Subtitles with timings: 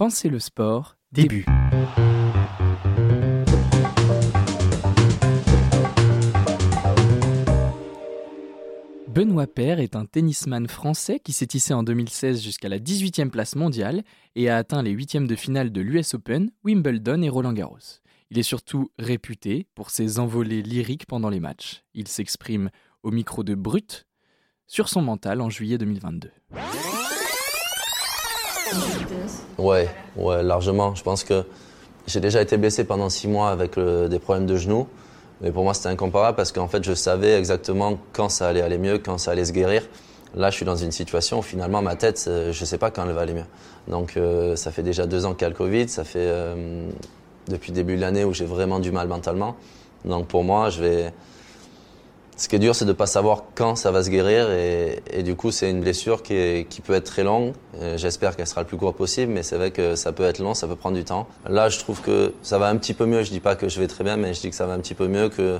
[0.00, 1.44] Pensez le sport, début.
[9.08, 13.56] Benoît Paire est un tennisman français qui s'est tissé en 2016 jusqu'à la 18e place
[13.56, 14.02] mondiale
[14.36, 18.00] et a atteint les huitièmes de finale de l'US Open, Wimbledon et Roland Garros.
[18.30, 21.84] Il est surtout réputé pour ses envolées lyriques pendant les matchs.
[21.92, 22.70] Il s'exprime
[23.02, 24.06] au micro de Brut
[24.66, 26.30] sur son mental en juillet 2022.
[29.58, 30.94] Ouais, ouais, largement.
[30.94, 31.44] Je pense que
[32.06, 34.86] j'ai déjà été blessé pendant six mois avec des problèmes de genoux.
[35.40, 38.78] Mais pour moi, c'était incomparable parce qu'en fait, je savais exactement quand ça allait aller
[38.78, 39.82] mieux, quand ça allait se guérir.
[40.34, 42.90] Là, je suis dans une situation où finalement, ma tête, euh, je ne sais pas
[42.90, 43.46] quand elle va aller mieux.
[43.88, 45.88] Donc, euh, ça fait déjà deux ans qu'il y a le Covid.
[45.88, 46.86] Ça fait euh,
[47.48, 49.56] depuis le début de l'année où j'ai vraiment du mal mentalement.
[50.04, 51.12] Donc, pour moi, je vais,
[52.40, 54.50] ce qui est dur, c'est de ne pas savoir quand ça va se guérir.
[54.50, 57.52] Et, du coup, c'est une blessure qui, peut être très longue.
[57.96, 60.54] J'espère qu'elle sera le plus courte possible, mais c'est vrai que ça peut être long,
[60.54, 61.28] ça peut prendre du temps.
[61.46, 63.24] Là, je trouve que ça va un petit peu mieux.
[63.24, 64.78] Je dis pas que je vais très bien, mais je dis que ça va un
[64.78, 65.58] petit peu mieux, que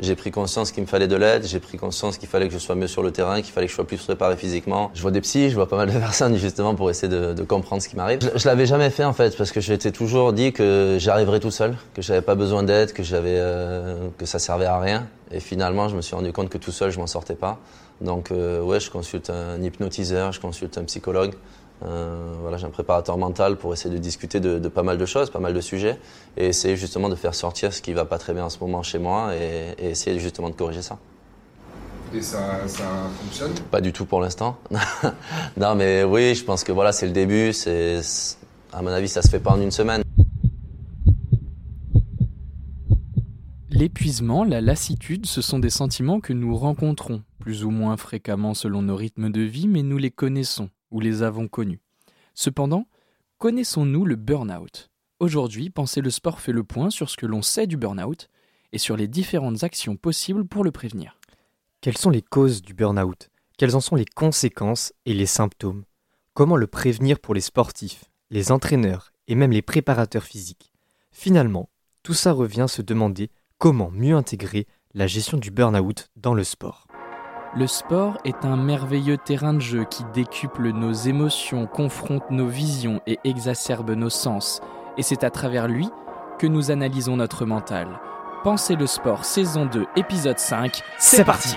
[0.00, 2.58] j'ai pris conscience qu'il me fallait de l'aide, j'ai pris conscience qu'il fallait que je
[2.58, 4.90] sois mieux sur le terrain, qu'il fallait que je sois plus préparé physiquement.
[4.94, 7.82] Je vois des psys, je vois pas mal de personnes justement pour essayer de, comprendre
[7.82, 8.20] ce qui m'arrive.
[8.22, 11.50] Je, je l'avais jamais fait en fait parce que j'étais toujours dit que j'arriverais tout
[11.50, 15.06] seul, que j'avais pas besoin d'aide, que j'avais euh, que ça servait à rien.
[15.30, 17.58] Et finalement, je me suis rendu compte que tout seul, je m'en sortais pas.
[18.00, 21.34] Donc euh, ouais, je consulte un hypnotiseur, je consulte un psychologue.
[21.82, 25.30] Euh, voilà, j'ai un préparateur mental pour essayer de discuter de, pas mal de choses,
[25.30, 25.98] pas mal de sujets,
[26.36, 28.82] et essayer justement de faire sortir ce qui va pas très bien en ce moment
[28.82, 30.98] chez moi et, essayer justement de corriger ça.
[32.14, 32.84] Et ça, ça
[33.20, 33.52] fonctionne?
[33.70, 34.56] Pas du tout pour l'instant.
[35.56, 37.52] non, mais oui, je pense que voilà, c'est le début.
[37.52, 38.00] C'est,
[38.72, 40.02] à mon avis, ça se fait pas en une semaine.
[43.68, 48.82] L'épuisement, la lassitude, ce sont des sentiments que nous rencontrons, plus ou moins fréquemment selon
[48.82, 51.80] nos rythmes de vie, mais nous les connaissons ou les avons connus.
[52.34, 52.86] Cependant,
[53.38, 54.90] connaissons-nous le burn-out?
[55.18, 58.30] Aujourd'hui, Penser le sport fait le point sur ce que l'on sait du burn-out
[58.72, 61.18] et sur les différentes actions possibles pour le prévenir.
[61.80, 63.28] Quelles sont les causes du burn-out?
[63.58, 65.84] Quelles en sont les conséquences et les symptômes?
[66.32, 70.72] Comment le prévenir pour les sportifs, les entraîneurs et même les préparateurs physiques?
[71.10, 71.68] Finalement,
[72.04, 76.44] tout ça revient à se demander comment mieux intégrer la gestion du burn-out dans le
[76.44, 76.86] sport.
[77.56, 83.00] Le sport est un merveilleux terrain de jeu qui décuple nos émotions, confronte nos visions
[83.06, 84.60] et exacerbe nos sens.
[84.98, 85.88] Et c'est à travers lui
[86.40, 87.86] que nous analysons notre mental.
[88.42, 91.54] Pensez le sport, saison 2, épisode 5, c'est parti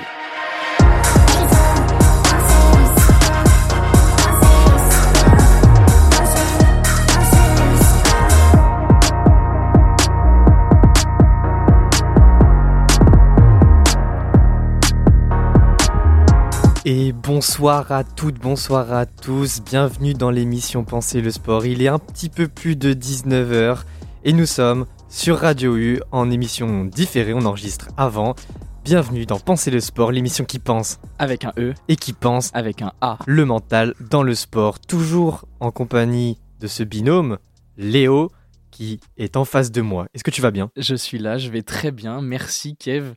[16.90, 21.66] Et bonsoir à toutes, bonsoir à tous, bienvenue dans l'émission Penser le sport.
[21.66, 23.80] Il est un petit peu plus de 19h
[24.24, 28.36] et nous sommes sur Radio U en émission différée, on enregistre avant.
[28.86, 32.82] Bienvenue dans Penser le sport, l'émission qui pense avec un E et qui pense avec
[32.82, 33.20] un A.
[33.26, 37.38] Le mental dans le sport, toujours en compagnie de ce binôme,
[37.76, 38.32] Léo,
[38.72, 40.08] qui est en face de moi.
[40.14, 40.72] Est-ce que tu vas bien?
[40.78, 42.22] Je suis là, je vais très bien.
[42.22, 43.12] Merci Kev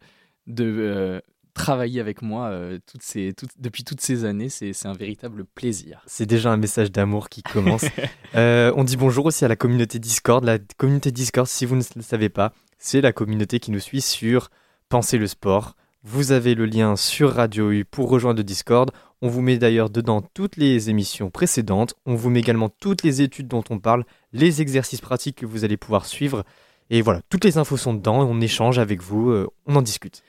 [0.49, 1.21] de euh,
[1.60, 4.48] travailler avec moi euh, toutes ces, depuis toutes ces années.
[4.48, 6.03] C'est un véritable plaisir.
[6.06, 7.84] C'est déjà un message d'amour qui commence.
[8.37, 10.44] Euh, on dit bonjour aussi à la communauté Discord.
[10.44, 14.00] La communauté Discord, si vous ne le savez pas, c'est la communauté qui nous suit
[14.00, 14.50] sur
[14.88, 15.75] Penser le sport.
[16.04, 18.92] Vous avez le lien sur Radio U pour rejoindre le Discord.
[19.21, 21.94] On vous met d'ailleurs dedans toutes les émissions précédentes.
[22.06, 25.65] On vous met également toutes les études dont on parle, les exercices pratiques que vous
[25.65, 26.44] allez pouvoir suivre.
[26.88, 28.21] Et voilà, toutes les infos sont dedans.
[28.21, 30.22] On échange avec vous, euh, on en discute.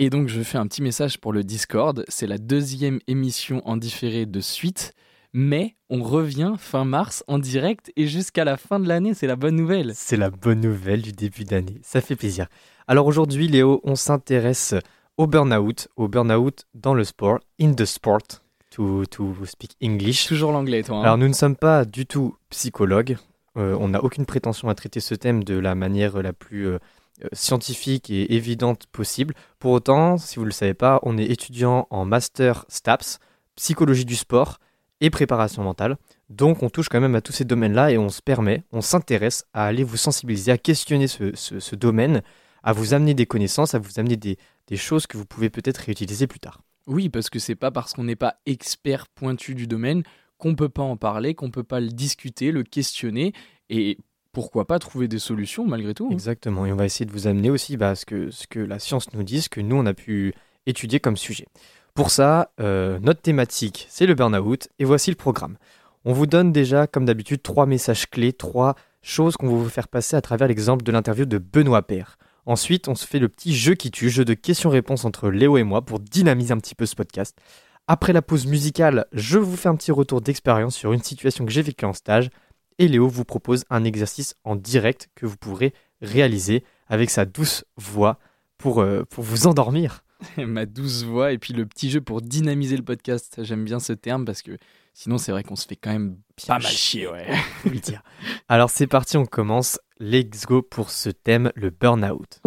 [0.00, 2.04] Et donc je fais un petit message pour le Discord.
[2.08, 4.92] C'est la deuxième émission en différé de suite.
[5.34, 9.36] Mais on revient fin mars en direct et jusqu'à la fin de l'année, c'est la
[9.36, 9.92] bonne nouvelle.
[9.94, 12.46] C'est la bonne nouvelle du début d'année, ça fait plaisir.
[12.86, 14.74] Alors aujourd'hui Léo, on s'intéresse
[15.18, 18.22] au burn-out, au burn-out dans le sport, in the sport,
[18.70, 20.26] to, to speak English.
[20.26, 20.96] Toujours l'anglais toi.
[20.98, 21.02] Hein.
[21.02, 23.18] Alors nous ne sommes pas du tout psychologues,
[23.58, 26.68] euh, on n'a aucune prétention à traiter ce thème de la manière la plus...
[26.68, 26.78] Euh,
[27.32, 29.34] scientifique et évidente possible.
[29.58, 33.18] Pour autant, si vous ne le savez pas, on est étudiant en master STAPS,
[33.56, 34.58] psychologie du sport
[35.00, 35.96] et préparation mentale.
[36.28, 39.44] Donc on touche quand même à tous ces domaines-là et on se permet, on s'intéresse
[39.52, 42.22] à aller vous sensibiliser, à questionner ce, domaine,
[42.62, 45.78] à vous amener des connaissances, à vous amener des, des choses que vous pouvez peut-être
[45.78, 46.60] réutiliser plus tard.
[46.86, 50.02] Oui, parce que c'est pas parce qu'on n'est pas expert pointu du domaine
[50.38, 53.32] qu'on peut pas en parler, qu'on peut pas le discuter, le questionner.
[53.68, 53.98] Et
[54.32, 56.06] pourquoi pas trouver des solutions malgré tout.
[56.06, 56.12] Hein.
[56.12, 58.78] Exactement, et on va essayer de vous amener aussi bah, ce, que, ce que la
[58.78, 60.34] science nous dit, ce que nous on a pu
[60.66, 61.46] étudier comme sujet.
[61.94, 65.56] Pour ça, euh, notre thématique, c'est le burn-out, et voici le programme.
[66.04, 69.88] On vous donne déjà, comme d'habitude, trois messages clés, trois choses qu'on va vous faire
[69.88, 72.16] passer à travers l'exemple de l'interview de Benoît Père.
[72.46, 75.64] Ensuite, on se fait le petit jeu qui tue, jeu de questions-réponses entre Léo et
[75.64, 77.36] moi pour dynamiser un petit peu ce podcast.
[77.88, 81.52] Après la pause musicale, je vous fais un petit retour d'expérience sur une situation que
[81.52, 82.30] j'ai vécue en stage
[82.78, 87.64] et Léo vous propose un exercice en direct que vous pourrez réaliser avec sa douce
[87.76, 88.18] voix
[88.56, 90.04] pour, euh, pour vous endormir.
[90.36, 93.40] Ma douce voix et puis le petit jeu pour dynamiser le podcast.
[93.42, 94.58] J'aime bien ce terme parce que
[94.92, 96.16] sinon c'est vrai qu'on se fait quand même
[96.46, 97.08] pas mal chier.
[97.08, 97.26] Ouais.
[97.80, 98.02] dire.
[98.48, 99.78] Alors c'est parti, on commence.
[100.00, 102.40] Let's go pour ce thème, le burn-out.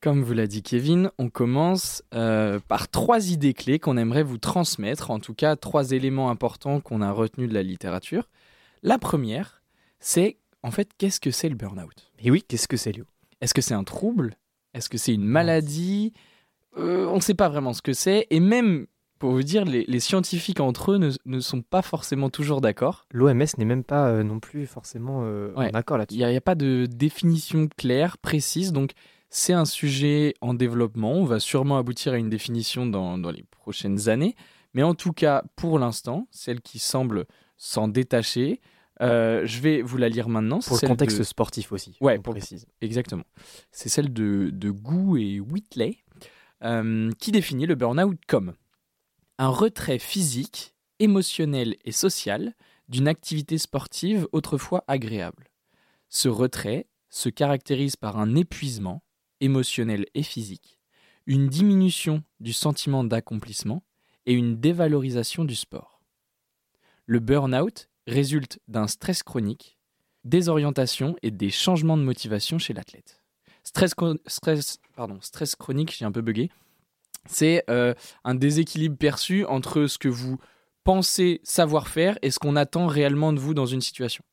[0.00, 4.38] Comme vous l'a dit Kevin, on commence euh, par trois idées clés qu'on aimerait vous
[4.38, 8.30] transmettre, en tout cas trois éléments importants qu'on a retenus de la littérature.
[8.82, 9.62] La première,
[9.98, 12.10] c'est en fait qu'est-ce que c'est le burn-out?
[12.18, 13.04] Et oui, qu'est-ce que c'est Léo?
[13.42, 14.36] Est-ce que c'est un trouble?
[14.72, 16.14] Est-ce que c'est une maladie?
[16.78, 18.86] Euh, On ne sait pas vraiment ce que c'est, et même
[19.18, 23.04] pour vous dire, les, scientifiques entre eux ne, sont pas forcément toujours d'accord.
[23.12, 25.18] L'OMS n'est même pas euh, non plus forcément
[25.56, 26.20] en accord là-dessus.
[26.20, 28.92] Il n'y a, pas de définition claire, précise, donc
[29.30, 31.12] c'est un sujet en développement.
[31.12, 34.34] On va sûrement aboutir à une définition dans, les prochaines années.
[34.74, 38.60] Mais en tout cas, pour l'instant, celle qui semble s'en détacher,
[39.00, 40.58] euh, je vais vous la lire maintenant.
[40.60, 41.96] Pour le contexte sportif aussi.
[42.00, 42.66] Ouais, pour précise.
[42.80, 43.24] Exactement.
[43.72, 45.96] C'est celle de, de Gou et Whitley
[46.62, 48.54] euh, qui définit le burn-out comme
[49.38, 52.54] un retrait physique, émotionnel et social
[52.88, 55.48] d'une activité sportive autrefois agréable.
[56.08, 59.02] Ce retrait se caractérise par un épuisement,
[59.40, 60.78] émotionnelle et physique,
[61.26, 63.82] une diminution du sentiment d'accomplissement
[64.26, 66.00] et une dévalorisation du sport.
[67.06, 69.78] Le burn-out résulte d'un stress chronique,
[70.24, 73.22] des orientations et des changements de motivation chez l'athlète.
[73.64, 73.92] Stress,
[74.26, 76.50] stress, pardon, stress chronique, j'ai un peu bugué,
[77.26, 77.94] c'est euh,
[78.24, 80.38] un déséquilibre perçu entre ce que vous
[80.84, 84.24] pensez savoir faire et ce qu'on attend réellement de vous dans une situation.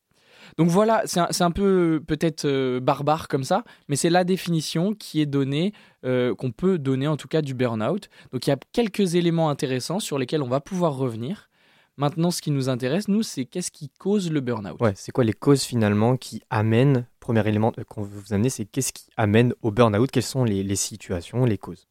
[0.56, 5.20] Donc voilà, c'est un, peu peut-être euh, barbare comme ça, mais c'est la définition qui
[5.20, 5.72] est donnée,
[6.04, 8.08] euh, qu'on peut donner en tout cas du burn-out.
[8.32, 11.48] Donc il y a quelques éléments intéressants sur lesquels on va pouvoir revenir.
[11.96, 14.80] Maintenant, ce qui nous intéresse, nous, c'est qu'est-ce qui cause le burn-out?
[14.80, 18.50] Ouais, c'est quoi les causes finalement qui amènent, premier élément euh, qu'on veut vous amener,
[18.50, 20.10] c'est qu'est-ce qui amène au burn-out?
[20.10, 21.86] Quelles sont les, situations, les causes?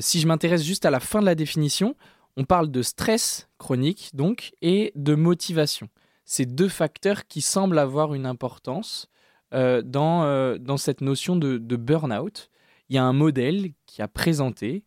[0.00, 1.96] Si je m'intéresse juste à la fin de la définition,
[2.38, 5.90] on parle de stress chronique, donc, et de motivation
[6.26, 9.08] ces deux facteurs qui semblent avoir une importance
[9.54, 12.50] euh, dans, euh, dans cette notion de, de burn-out.
[12.88, 14.84] Il y a un modèle qui a présenté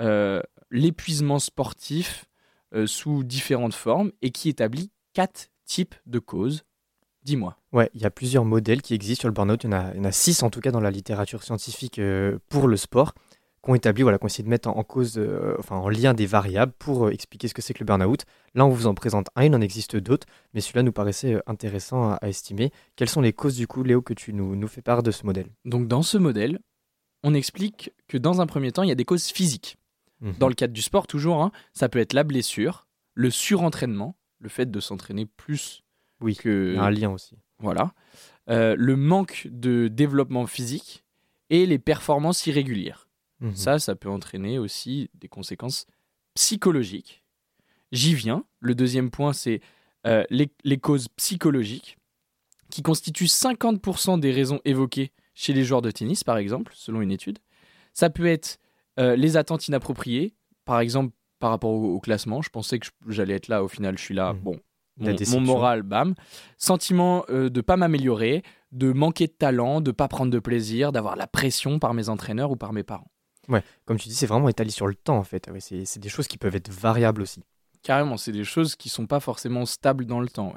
[0.00, 2.26] euh, l'épuisement sportif
[2.86, 6.62] sous différentes formes et qui établit quatre types de causes.
[7.24, 7.56] Dis-moi.
[7.72, 9.64] Ouais, il y a plusieurs modèles qui existent sur le burn-out.
[9.64, 12.00] Il, il, y en a six en tout cas dans la littérature scientifique
[12.48, 13.14] pour le sport
[13.62, 16.72] qu'on établi, voilà, qu'on essaie de mettre en, cause, euh, enfin en lien des variables
[16.78, 18.24] pour euh, expliquer ce que c'est que le burn-out.
[18.54, 21.42] Là, on vous en présente un, il en existe d'autres, mais celui-là nous paraissait euh,
[21.46, 22.72] intéressant à, estimer.
[22.96, 25.26] Quelles sont les causes du coup, Léo, que tu nous, nous fais part de ce
[25.26, 25.48] modèle?
[25.64, 26.58] Donc dans ce modèle,
[27.22, 29.76] on explique que dans un premier temps, il y a des causes physiques.
[30.20, 30.34] Mhm.
[30.38, 34.48] Dans le cadre du sport, toujours, hein, ça peut être la blessure, le surentraînement, le
[34.48, 35.82] fait de s'entraîner plus
[36.22, 36.72] oui, que...
[36.72, 37.36] Il y a un lien aussi.
[37.58, 37.92] Voilà.
[38.46, 41.04] le manque de développement physique
[41.50, 43.09] et les performances irrégulières.
[43.40, 43.54] Mhm.
[43.54, 45.86] Ça, ça peut entraîner aussi des conséquences
[46.34, 47.22] psychologiques.
[47.92, 48.44] J'y viens.
[48.60, 49.60] Le deuxième point, c'est
[50.06, 51.98] euh, les, causes psychologiques,
[52.70, 57.10] qui constituent 50% des raisons évoquées chez les joueurs de tennis, par exemple, selon une
[57.10, 57.38] étude.
[57.92, 58.58] Ça peut être
[58.98, 60.34] euh, les attentes inappropriées,
[60.64, 62.42] par exemple par rapport au, classement.
[62.42, 64.34] Je pensais que j'allais être là, au final, je suis là.
[64.34, 64.40] Mhm.
[64.40, 64.60] Bon,
[64.98, 66.14] mon, moral, bam.
[66.58, 71.16] Sentiment euh, de pas m'améliorer, de manquer de talent, de pas prendre de plaisir, d'avoir
[71.16, 73.09] la pression par mes entraîneurs ou par mes parents.
[73.50, 75.50] Ouais, comme tu dis, c'est vraiment étalé sur le temps en fait.
[75.58, 77.42] c'est des choses qui peuvent être variables aussi.
[77.82, 80.54] Carrément, c'est des choses qui sont pas forcément stables dans le temps.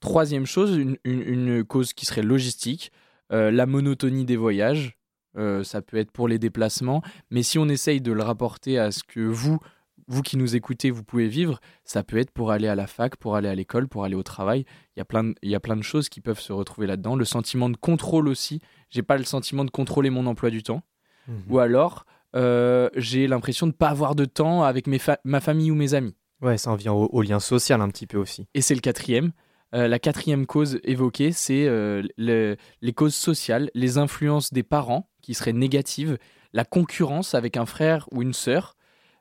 [0.00, 2.92] Troisième chose, une, cause qui serait logistique,
[3.32, 4.98] euh, la monotonie des voyages.
[5.36, 8.92] Euh, ça peut être pour les déplacements, mais si on essaye de le rapporter à
[8.92, 9.58] ce que vous,
[10.06, 13.16] vous qui nous écoutez, vous pouvez vivre, ça peut être pour aller à la fac,
[13.16, 14.64] pour aller à l'école, pour aller au travail.
[14.94, 16.86] Il y a plein de, il y a plein de choses qui peuvent se retrouver
[16.86, 17.16] là-dedans.
[17.16, 18.60] Le sentiment de contrôle aussi.
[18.90, 20.82] J'ai pas le sentiment de contrôler mon emploi du temps.
[21.26, 22.04] Mmh Ou alors,
[22.34, 25.94] euh, j'ai l'impression de ne pas avoir de temps avec mes ma famille ou mes
[25.94, 26.14] amis.
[26.42, 28.46] Ouais, ça en vient au, lien social un petit peu aussi.
[28.54, 29.32] Et c'est le quatrième.
[29.74, 35.34] Euh, la quatrième cause évoquée, c'est euh, les causes sociales, les influences des parents qui
[35.34, 36.18] seraient négatives,
[36.52, 38.76] la concurrence avec un frère ou une sœur,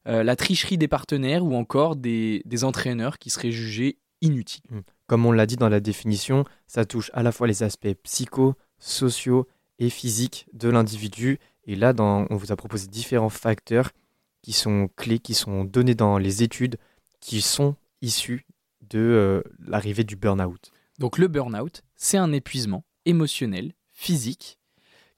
[0.05, 4.63] la tricherie des partenaires ou encore des, des entraîneurs qui seraient jugés inutiles.
[4.69, 4.79] Mmh.
[5.07, 8.55] Comme on l'a dit dans la définition, ça touche à la fois les aspects psycho,
[8.79, 9.47] sociaux
[9.79, 13.91] et physiques de l'individu et là, on vous a proposé différents facteurs
[14.41, 16.77] qui sont clés, qui sont donnés dans les études,
[17.19, 18.45] qui sont issus
[18.81, 20.71] de euh, l'arrivée du burn-out.
[20.99, 24.59] Donc le burn-out, c'est un épuisement émotionnel, physique,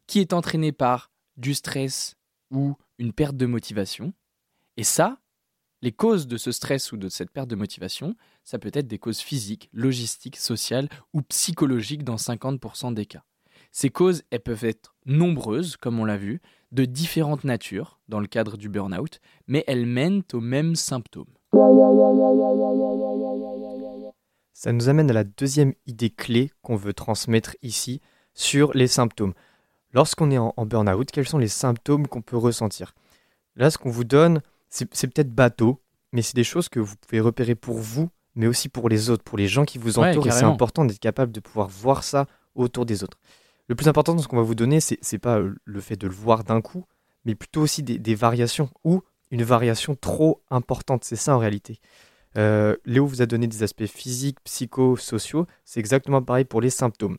[0.08, 2.16] qui est entraîné par du stress
[2.52, 4.14] ou une perte de motivation.
[4.78, 5.20] Et ça,
[5.82, 9.00] les causes de ce stress ou de cette perte de motivation, ça peut être des
[9.00, 13.24] causes physiques, logistiques, sociales ou psychologiques dans 50% des cas.
[13.78, 16.42] Ces causes, elles peuvent être nombreuses, comme on l'a vu,
[16.72, 21.28] de différentes natures dans le cadre du burn-out, mais elles mènent aux mêmes symptômes.
[24.54, 28.00] Ça nous amène à la deuxième idée clé qu'on veut transmettre ici
[28.34, 29.34] sur les symptômes.
[29.92, 32.96] Lorsqu'on est en, burn-out, quels sont les symptômes qu'on peut ressentir?
[33.58, 35.82] Là, ce qu'on vous donne, c'est peut-être bateau,
[36.14, 39.26] mais c'est des choses que vous pouvez repérer pour vous, mais aussi pour les autres,
[39.26, 40.28] pour les gens qui vous entourent.
[40.28, 43.20] et c'est important d'être capable de pouvoir voir ça autour des autres.
[43.68, 45.96] Le plus important dans ce qu'on va vous donner, c'est n'est pas euh, le fait
[45.96, 46.86] de le voir d'un coup,
[47.26, 51.04] mais plutôt aussi des, variations ou une variation trop importante.
[51.04, 51.80] C'est ça en réalité.
[52.38, 55.48] Euh, Léo vous a donné des aspects physiques, psychosociaux.
[55.64, 57.18] C'est exactement pareil pour les symptômes.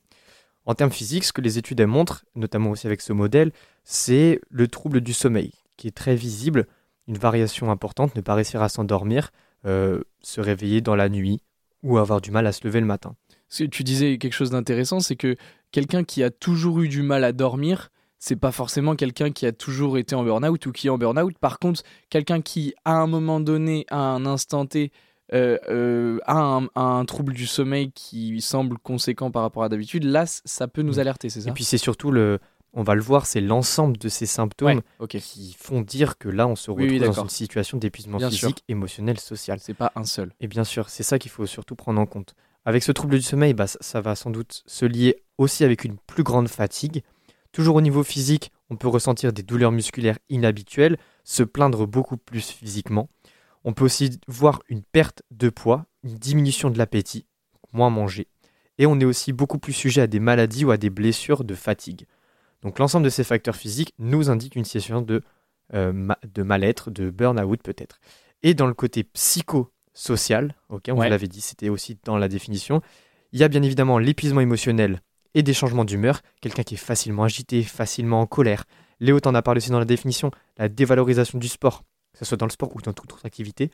[0.66, 3.52] En termes physiques, ce que les études montrent, notamment aussi avec ce modèle,
[3.84, 6.66] c'est le trouble du sommeil, qui est très visible,
[7.08, 9.30] une variation importante, ne pas réussir à s'endormir,
[9.64, 11.40] euh, se réveiller dans la nuit
[11.82, 13.14] ou avoir du mal à se lever le matin.
[13.48, 15.36] Tu disais quelque chose d'intéressant, c'est que
[15.72, 19.52] quelqu'un qui a toujours eu du mal à dormir, c'est pas forcément quelqu'un qui a
[19.52, 21.36] toujours été en burn-out ou qui est en burn-out.
[21.38, 24.90] Par contre, quelqu'un qui, à un moment donné, à un instant T,
[25.32, 30.24] euh, euh, a, un, trouble du sommeil qui semble conséquent par rapport à d'habitude, là,
[30.26, 31.00] ça peut nous mm.
[31.00, 31.50] alerter, c'est ça?
[31.50, 32.38] Et puis c'est surtout le,
[32.72, 36.56] on va le voir, c'est l'ensemble de ces symptômes qui font dire que là, on
[36.56, 39.58] se retrouve dans une situation d'épuisement physique, émotionnel, social.
[39.60, 40.32] C'est pas un seul.
[40.40, 42.34] Et bien sûr, c'est ça qu'il faut surtout prendre en compte.
[42.66, 45.98] Avec ce trouble du sommeil, bah, ça va sans doute se lier aussi avec une
[45.98, 47.04] plus grande fatigue.
[47.52, 52.50] Toujours au niveau physique, on peut ressentir des douleurs musculaires inhabituelles, se plaindre beaucoup plus
[52.50, 53.08] physiquement.
[53.62, 57.24] On peut aussi voir une perte de poids, une diminution de l'appétit,
[57.72, 58.26] moins manger.
[58.78, 61.54] Et on est aussi beaucoup plus sujet à des maladies ou à des blessures de
[61.54, 62.06] fatigue.
[62.62, 65.22] Donc l'ensemble de ces facteurs physiques nous indique une situation de,
[65.72, 68.00] euh, de mal-être, de burn-out peut-être.
[68.42, 72.28] Et dans le côté psycho social, ok, on vous l'avait dit, c'était aussi dans la
[72.28, 72.82] définition.
[73.32, 75.00] Il y a bien évidemment l'épuisement émotionnel
[75.34, 78.64] et des changements d'humeur, quelqu'un qui est facilement agité, facilement en colère.
[79.00, 82.36] Léo t'en a parlé aussi dans la définition, la dévalorisation du sport, que ce soit
[82.36, 83.70] dans le sport ou dans toute autre activité,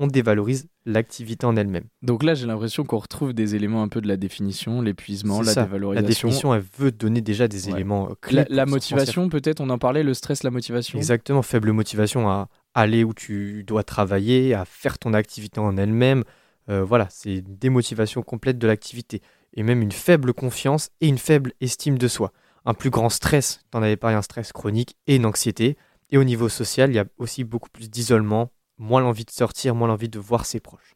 [0.00, 1.84] on dévalorise l'activité en elle-même.
[2.02, 5.54] Donc là, j'ai l'impression qu'on retrouve des éléments un peu de la définition, l'épuisement, la
[5.54, 5.92] dévalorisation.
[5.92, 8.44] La définition, elle veut donner déjà des éléments clés.
[8.48, 10.98] La, motivation, peut-être, on en parlait, le stress, la motivation.
[10.98, 16.24] Exactement, faible motivation à aller où tu dois travailler, à faire ton activité en elle-même.
[16.68, 19.22] Euh, voilà, c'est une démotivation complète de l'activité.
[19.54, 22.32] Et même une faible confiance et une faible estime de soi.
[22.64, 25.76] Un plus grand stress, t'en avais parlé, un stress chronique et une anxiété.
[26.10, 29.74] Et au niveau social, il y a aussi beaucoup plus d'isolement, moins l'envie de sortir,
[29.74, 30.94] moins l'envie de voir ses proches.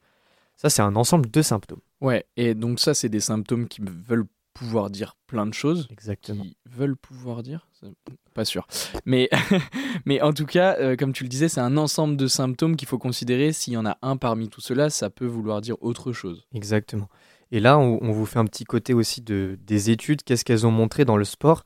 [0.57, 1.81] Ça, c'est un ensemble de symptômes.
[2.01, 4.27] Ouais, et donc ça, c'est des symptômes qui veulent
[4.59, 5.89] pouvoir dire plein de choses.
[5.91, 6.43] Exactement.
[6.43, 7.69] Qui veulent pouvoir dire
[8.35, 8.67] Pas sûr.
[9.05, 9.29] Mais,
[10.05, 12.89] mais en tout cas, euh, comme tu le disais, c'est un ensemble de symptômes qu'il
[12.89, 13.53] faut considérer.
[13.53, 16.47] S'il y en a un parmi tout cela, ça peut vouloir dire autre chose.
[16.53, 17.09] Exactement.
[17.51, 20.23] Et là, on, on vous fait un petit côté aussi de, des études.
[20.23, 21.65] Qu'est-ce qu'elles ont montré dans le sport?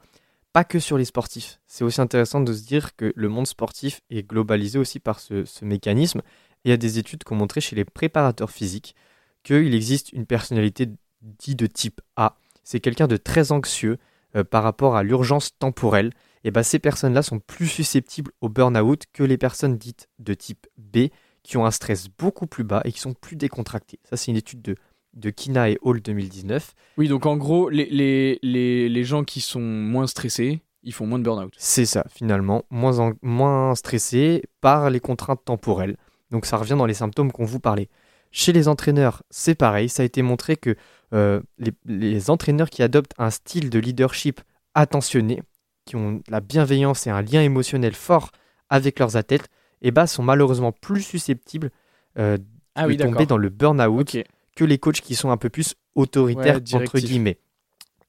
[0.52, 1.60] Pas que sur les sportifs.
[1.66, 5.44] C'est aussi intéressant de se dire que le monde sportif est globalisé aussi par ce,
[5.64, 6.20] mécanisme.
[6.64, 8.94] il y a des études qui ont montré chez les préparateurs physiques
[9.42, 10.88] qu'il existe une personnalité
[11.22, 12.36] dite de type A.
[12.62, 13.98] C'est quelqu'un de très anxieux
[14.36, 16.12] euh, par rapport à l'urgence temporelle.
[16.44, 20.66] Et ben, ces personnes-là sont plus susceptibles au burn-out que les personnes dites de type
[20.76, 21.08] B
[21.42, 23.98] qui ont un stress beaucoup plus bas et qui sont plus décontractées.
[24.04, 24.76] Ça, c'est une étude de
[25.14, 26.74] de Kina et Hall 2019.
[26.96, 31.06] Oui, donc en gros, les, les, les, les gens qui sont moins stressés, ils font
[31.06, 31.54] moins de burn-out.
[31.58, 35.96] C'est ça, finalement, moins, moins stressés par les contraintes temporelles.
[36.30, 37.88] Donc ça revient dans les symptômes qu'on vous parlait.
[38.32, 40.74] Chez les entraîneurs, c'est pareil, ça a été montré que
[41.12, 44.40] euh, les, les, entraîneurs qui adoptent un style de leadership
[44.74, 45.42] attentionné,
[45.84, 48.30] qui ont la bienveillance et un lien émotionnel fort
[48.70, 49.48] avec leurs athlètes,
[49.82, 51.70] eh ben, sont malheureusement plus susceptibles
[52.18, 52.38] euh,
[52.74, 54.16] ah de tomber dans le burn-out
[54.56, 57.38] que les coachs qui sont un peu plus autoritaires, entre guillemets.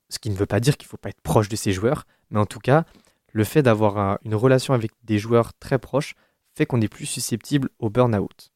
[0.10, 2.06] Ce qui ne veut pas dire qu'il ne faut pas être proche de ces joueurs,
[2.30, 2.86] mais en tout cas,
[3.34, 6.16] le fait d'avoir une relation avec des joueurs très proches
[6.56, 8.52] fait qu'on est plus susceptible au burn-out.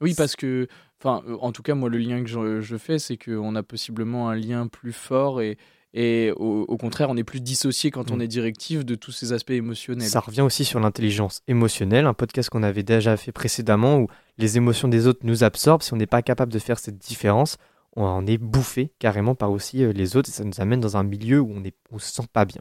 [0.00, 0.68] Oui, parce que,
[1.00, 3.62] enfin, euh, en tout cas, moi, le lien que je, je fais, c'est qu'on a
[3.62, 5.58] possiblement un lien plus fort et,
[5.94, 8.22] et au, contraire, on est plus dissocié quand on mm.
[8.22, 10.08] est directif de tous ces aspects émotionnels.
[10.08, 14.58] Ça revient aussi sur l'intelligence émotionnelle, un podcast qu'on avait déjà fait précédemment où les
[14.58, 15.82] émotions des autres nous absorbent.
[15.82, 17.56] Si on n'est pas capable de faire cette différence,
[17.96, 20.98] on en est bouffé carrément par aussi euh, les autres et ça nous amène dans
[20.98, 22.60] un milieu où on ne on se sent pas bien.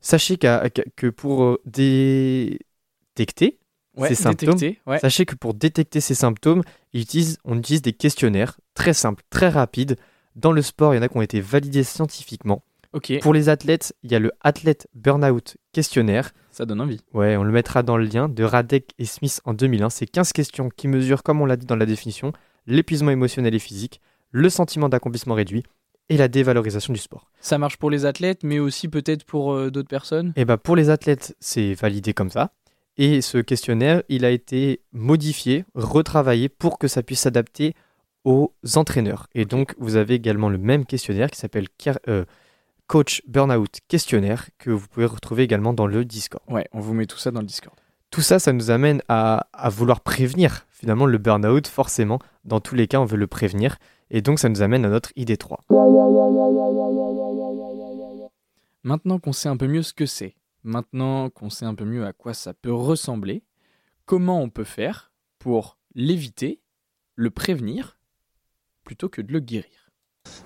[0.00, 3.58] Sachez que pour euh, détecter
[3.98, 4.98] Ouais, ces symptômes, détecter, ouais.
[4.98, 6.62] sachez que pour détecter ces symptômes,
[6.92, 9.96] ils utilisent- on utilise des questionnaires très simples, très rapides.
[10.36, 12.62] Dans le sport, il y en a qui ont été validés scientifiquement.
[12.94, 16.30] Ok, Pour les athlètes, il y a le Athlète Burnout Questionnaire.
[16.52, 17.00] ça donne envie.
[17.12, 19.90] Ouais, on le mettra dans le lien de Radek et Smith en 2001.
[19.90, 22.32] C'est 15 questions qui mesurent, comme on l'a dit dans la définition,
[22.66, 24.00] l'épuisement émotionnel et physique,
[24.30, 25.64] le sentiment d'accomplissement réduit
[26.08, 27.28] et la dévalorisation du sport.
[27.40, 30.32] Ça marche pour les athlètes, mais aussi peut-être pour euh, d'autres personnes?
[30.36, 32.52] Et bah pour les athlètes, c'est validé comme ça.
[32.98, 37.74] Et ce questionnaire, il a été modifié, retravaillé pour que ça puisse s'adapter
[38.24, 39.28] aux entraîneurs.
[39.34, 41.68] Et donc, vous avez également le même questionnaire qui s'appelle
[42.08, 42.24] euh,
[42.88, 46.42] Coach Burnout Questionnaire que vous pouvez retrouver également dans le Discord.
[46.48, 47.76] Ouais, on vous met tout ça dans le Discord.
[48.10, 52.18] Tout ça, ça nous amène à, à vouloir prévenir finalement le burn-out, forcément.
[52.44, 53.78] Dans tous les cas, on veut le prévenir.
[54.10, 55.64] Et donc, ça nous amène à notre idée 3.
[58.82, 60.34] Maintenant qu'on sait un peu mieux ce que c'est,
[60.68, 63.42] maintenant qu'on sait un peu mieux à quoi ça peut ressembler,
[64.04, 66.60] comment on peut faire pour l'éviter,
[67.16, 67.98] le prévenir,
[68.84, 69.90] plutôt que de le guérir?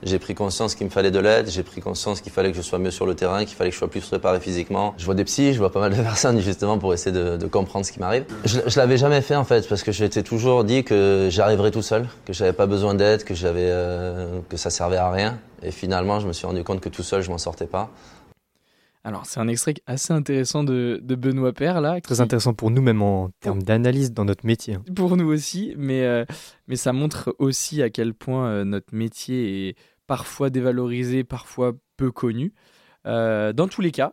[0.05, 2.63] J'ai pris conscience qu'il me fallait de l'aide, j'ai pris conscience qu'il fallait que je
[2.63, 4.95] sois mieux sur le terrain, qu'il fallait que je sois plus préparé physiquement.
[4.97, 7.85] Je vois des psys, je vois pas mal de personnes justement pour essayer de, comprendre
[7.85, 8.25] ce qui m'arrive.
[8.45, 11.83] Je, l'avais jamais fait en fait parce que je m'étais toujours dit que j'arriverais tout
[11.83, 15.39] seul, que j'avais pas besoin d'aide, que euh, ça servait à rien.
[15.63, 17.91] Et finalement, je me suis rendu compte que tout seul, je m'en sortais pas.
[19.05, 22.01] Alors, c'est un extrait assez intéressant de, de Benoît Père, là.
[22.01, 24.79] Très qui- intéressant pour nous, même en termes d'analyse dans notre métier.
[24.95, 26.25] pour nous aussi, mais, euh,
[26.69, 32.13] mais ça montre aussi à quel point euh, notre métier est parfois dévalorisé, parfois peu
[32.13, 32.53] connu.
[33.07, 34.13] Euh, dans tous les cas,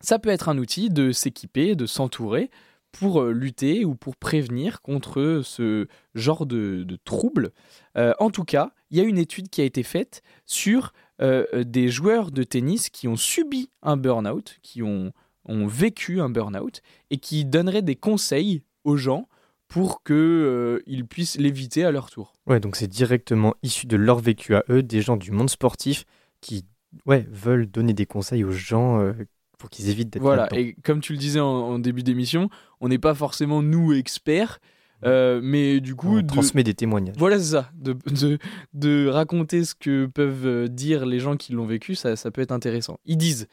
[0.00, 2.50] ça peut être un outil de s'équiper, de s'entourer
[2.90, 7.52] pour lutter ou pour prévenir contre ce genre de, de troubles.
[7.96, 10.92] En tout cas, il y a une étude qui a été faite sur
[11.22, 15.12] euh, euh, des joueurs de tennis qui ont subi un burn-out, qui ont,
[15.44, 19.28] ont vécu un burn-out et qui donneraient des conseils aux gens
[19.68, 22.34] pour qu'ils puissent l'éviter à leur tour.
[22.46, 26.04] Ouais, donc c'est directement issu de leur vécu à eux, des gens du monde sportif
[26.40, 26.66] qui
[27.06, 29.12] ouais, veulent donner des conseils aux gens euh,
[29.58, 32.88] pour qu'ils évitent d'être Voilà, et comme tu le disais en, en début d'émission, on
[32.88, 34.60] n'est pas forcément nous experts,
[35.04, 37.16] euh, mais du coup, On de- transmet des témoignages.
[37.18, 38.38] voilà c'est ça, de, de,
[38.74, 42.40] de raconter ce que peuvent euh, dire les gens qui l'ont vécu, ça, ça peut
[42.40, 42.98] être intéressant.
[43.04, 43.46] Ils disent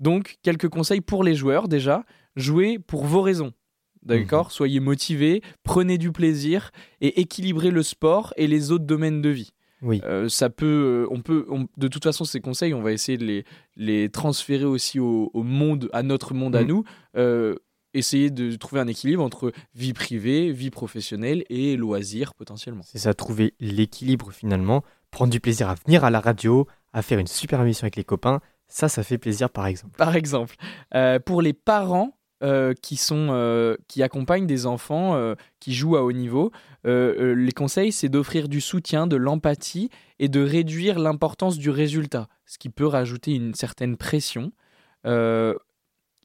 [0.00, 2.04] donc quelques conseils pour les joueurs déjà,
[2.36, 3.52] jouez pour vos raisons.
[4.04, 4.50] D'accord Mhm.
[4.52, 9.50] Soyez motivés, prenez du plaisir et équilibrez le sport et les autres domaines de vie.
[9.82, 10.00] Oui.
[10.04, 13.24] Euh, ça peut, on peut, on- de toute façon, ces conseils, on va essayer de
[13.24, 13.44] les,
[13.76, 16.66] les transférer aussi au, au monde, à notre monde à Mm.
[16.66, 16.84] nous.
[17.16, 17.54] Euh,
[17.94, 22.82] essayer de trouver un équilibre entre vie privée, vie professionnelle et loisirs potentiellement.
[22.84, 27.18] C'est ça, trouver l'équilibre finalement, prendre du plaisir à venir à la radio, à faire
[27.18, 29.96] une super émission avec les copains, ça, ça fait plaisir par exemple.
[29.96, 30.54] Par exemple,
[30.94, 36.02] Euh, pour les parents euh, qui sont, euh, qui accompagnent des enfants qui jouent à
[36.02, 36.52] haut niveau,
[36.84, 42.58] les conseils, c'est d'offrir du soutien, de l'empathie et de réduire l'importance du résultat, ce
[42.58, 44.52] qui peut rajouter une certaine pression.
[45.06, 45.54] Euh,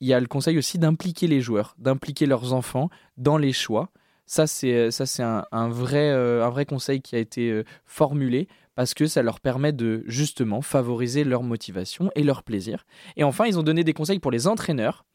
[0.03, 3.89] il y a le conseil aussi d'impliquer les joueurs, d'impliquer leurs enfants dans les choix.
[4.25, 9.23] Ça, c'est vrai, euh, un vrai conseil qui a été euh, formulé parce que ça
[9.23, 12.85] leur permet de justement favoriser leur motivation et leur plaisir.
[13.15, 15.05] Et enfin, ils ont donné des conseils pour les entraîneurs.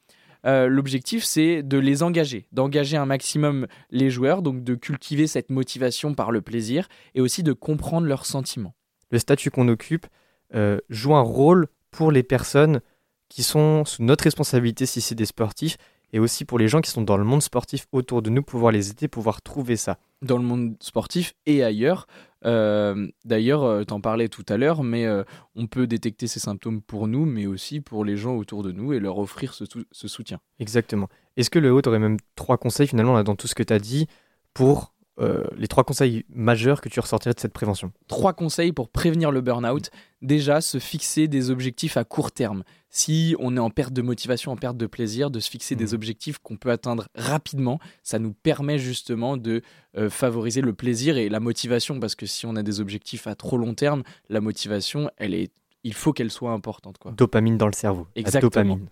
[0.46, 5.50] Euh, L'objectif, c'est de les engager, d'engager un maximum les joueurs, donc de cultiver cette
[5.50, 8.74] motivation par le plaisir et aussi de comprendre leurs sentiments.
[9.10, 10.06] Le statut qu'on occupe
[10.54, 12.80] euh, joue un rôle pour les personnes
[13.28, 15.76] qui sont sous notre responsabilité si c'est des sportifs
[16.12, 18.72] et aussi pour les gens qui sont dans le monde sportif autour de nous, pouvoir
[18.72, 19.98] les aider, pouvoir trouver ça.
[20.22, 22.06] dans le monde sportif et ailleurs.
[22.46, 25.22] Euh, D'ailleurs, euh, t'en parlais tout à l'heure, mais euh,
[25.54, 28.92] on peut détecter ces symptômes pour nous, mais aussi pour les gens autour de nous
[28.94, 30.38] et leur offrir ce, sou- ce soutien.
[30.60, 31.08] Exactement.
[31.36, 33.72] Est-ce que le haut aurait même trois conseils finalement là, dans tout ce que tu
[33.74, 34.06] as dit
[34.54, 38.88] pour euh, les trois conseils majeurs que tu ressortirais de cette prévention Trois conseils pour
[38.88, 39.90] prévenir le burn-out.
[40.22, 42.62] Déjà, se fixer des objectifs à court terme.
[42.90, 45.86] Si on est en perte de motivation, en perte de plaisir, de se fixer des
[45.88, 45.94] Mhm.
[45.94, 49.62] objectifs qu'on peut atteindre rapidement, ça nous permet justement de
[49.96, 53.34] euh, favoriser le plaisir et la motivation, parce que si on a des objectifs à
[53.34, 55.50] trop long terme, la motivation, elle est,
[55.84, 56.98] il faut qu'elle soit importante.
[56.98, 57.12] Quoi.
[57.12, 58.06] Dopamine dans le cerveau.
[58.14, 58.76] La Exactement.
[58.76, 58.88] dopamine.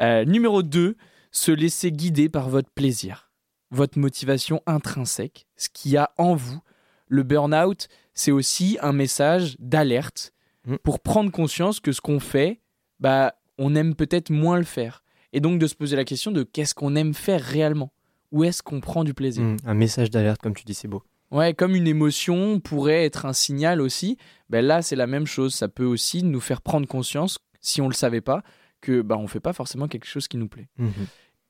[0.00, 0.96] Euh, numéro 2,
[1.32, 3.29] se laisser guider par votre plaisir,
[3.70, 6.60] votre motivation intrinsèque, ce qu'il y a en vous.
[7.08, 10.32] Le burn-out, c'est aussi un message d'alerte
[10.66, 10.76] Mm.
[10.82, 12.60] pour prendre conscience que ce qu'on fait,
[12.98, 15.02] bah, on aime peut-être moins le faire.
[15.32, 17.92] Et donc de se poser la question de qu'est-ce qu'on aime faire réellement?
[18.32, 19.42] Où est-ce qu'on prend du plaisir?
[19.42, 21.02] Mm, un message d'alerte, comme tu dis, c'est beau.
[21.30, 24.16] Ouais, comme une émotion pourrait être un signal aussi,
[24.48, 25.54] ben là c'est la même chose.
[25.54, 28.42] Ça peut aussi nous faire prendre conscience, si on le savait pas,
[28.80, 30.68] que bah, on fait pas forcément quelque chose qui nous plaît.
[30.78, 30.92] Mhm.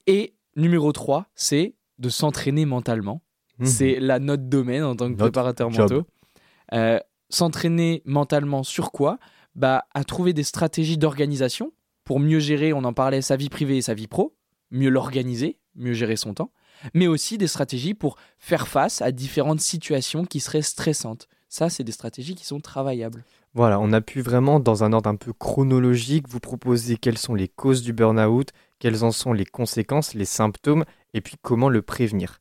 [0.07, 3.23] Et numéro 3, c'est de s'entraîner mentalement.
[3.59, 3.67] Mhm.
[3.67, 5.91] C'est la note domaine en tant que Notre préparateur job.
[5.93, 6.07] mentaux.
[6.73, 9.19] Euh, s'entraîner mentalement sur quoi?
[9.55, 11.73] Bah, À trouver des stratégies d'organisation
[12.05, 14.35] pour mieux gérer, on en parlait, sa vie privée et sa vie pro,
[14.71, 16.51] mieux l'organiser, mieux gérer son temps,
[16.95, 21.29] mais aussi des stratégies pour faire face à différentes situations qui seraient stressantes.
[21.49, 23.25] Ça, c'est des stratégies qui sont travaillables.
[23.55, 27.35] Voilà, on a pu vraiment, dans un ordre un peu chronologique, vous proposer quelles sont
[27.35, 31.83] les causes du burn-out, quelles en sont les conséquences, les symptômes, et puis comment le
[31.83, 32.39] prévenir.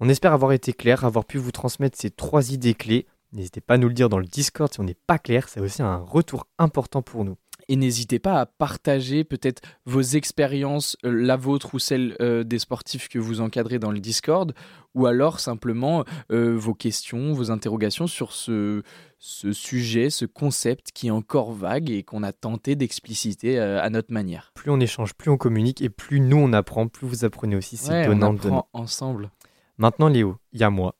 [0.00, 3.06] On espère avoir été clair, avoir pu vous transmettre ces trois idées clés.
[3.32, 5.60] N'hésitez pas à nous le dire dans le Discord si on n'est pas clair, c'est
[5.60, 7.36] aussi un retour important pour nous.
[7.72, 12.58] Et n'hésitez pas à partager peut-être vos expériences, euh, la vôtre ou celle euh, des
[12.58, 14.52] sportifs que vous encadrez dans le Discord,
[14.96, 18.82] ou alors simplement euh, vos questions, vos interrogations sur ce,
[19.20, 24.12] ce sujet, ce concept qui est encore vague et qu'on a tenté d'expliciter à notre
[24.12, 24.50] manière.
[24.56, 27.76] Plus on échange, plus on communique, et plus nous on apprend, plus vous apprenez aussi,
[27.76, 28.58] c'est Ouais, on donnant donnant.
[28.58, 29.30] apprend ensemble.
[29.78, 30.96] Maintenant Léo, il y a moi,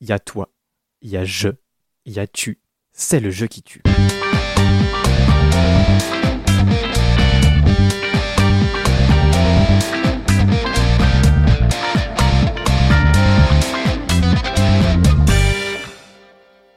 [0.00, 0.48] il y a toi,
[1.02, 1.50] il y a je,
[2.04, 2.58] il y a tu.
[2.90, 3.80] C'est le jeu qui tue.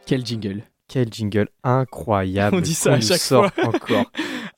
[0.05, 4.11] Quel jingle Quel jingle incroyable On dit ça à chaque sort encore.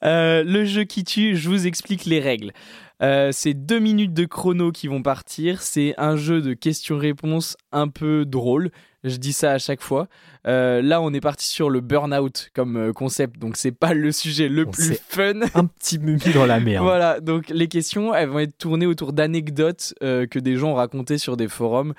[0.04, 2.52] Euh, le jeu qui tue, je vous explique les règles.
[3.02, 5.62] Euh, c'est deux minutes de chrono qui vont partir.
[5.62, 8.72] C'est un jeu de questions-réponses un peu drôle.
[9.06, 10.08] Je dis ça à chaque fois.
[10.48, 14.12] Euh, là, on est parti sur le burn-out comme euh, concept, donc c'est pas le
[14.12, 15.42] sujet le On plus fun.
[15.54, 16.82] Un petit mumi dans la mer.
[16.82, 20.76] Voilà, donc les questions, elles vont être tournées autour d'anecdotes euh, que des gens ont
[20.76, 21.94] racontées sur des forums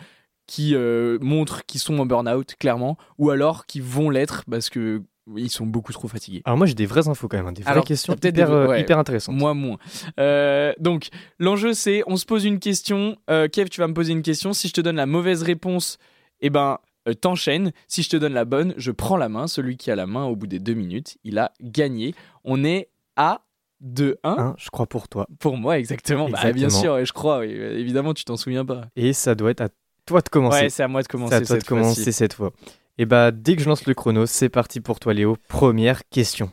[0.48, 0.76] qui
[1.20, 5.02] montrent qu'ils sont en burn-out, clairement, ou alors qui vont l'être parce que
[5.37, 6.43] ils sont beaucoup trop fatigués.
[6.45, 8.41] Alors moi j'ai des vraies infos quand même, hein, des vraies Alors, questions hyper, des-
[8.43, 8.81] euh, ouais.
[8.83, 9.35] hyper intéressantes.
[9.35, 9.77] Moi, moins.
[10.21, 11.09] Euh, donc,
[11.39, 13.17] l'enjeu, c'est on se pose une question.
[13.31, 14.53] Euh, Kev, tu vas me poser une question.
[14.53, 15.99] Si je te donne la mauvaise réponse,
[16.41, 17.73] eh ben, euh, t'enchaînes.
[17.89, 19.47] Si je te donne la bonne, je prends la main.
[19.47, 22.15] Celui qui a la main au bout des deux minutes, il a gagné.
[22.45, 23.43] On est à
[23.85, 25.27] 2-1 Hein, je crois pour toi.
[25.39, 26.29] pour moi, exactement.
[26.31, 26.81] Bah, bien Exactement.
[26.81, 27.41] sûr, et je crois.
[27.41, 27.51] oui.
[27.51, 28.83] Évidemment, tu t'en souviens pas.
[28.97, 29.69] Et ça doit être à
[30.07, 30.62] toi de commencer.
[30.62, 32.12] Ouais, c'est à moi de commencer c'est à toi de cette commencer fois-ci.
[32.12, 32.53] cette fois.
[32.98, 35.37] Et bah dès que je lance le chrono, c'est parti pour toi Léo.
[35.48, 36.50] Première question.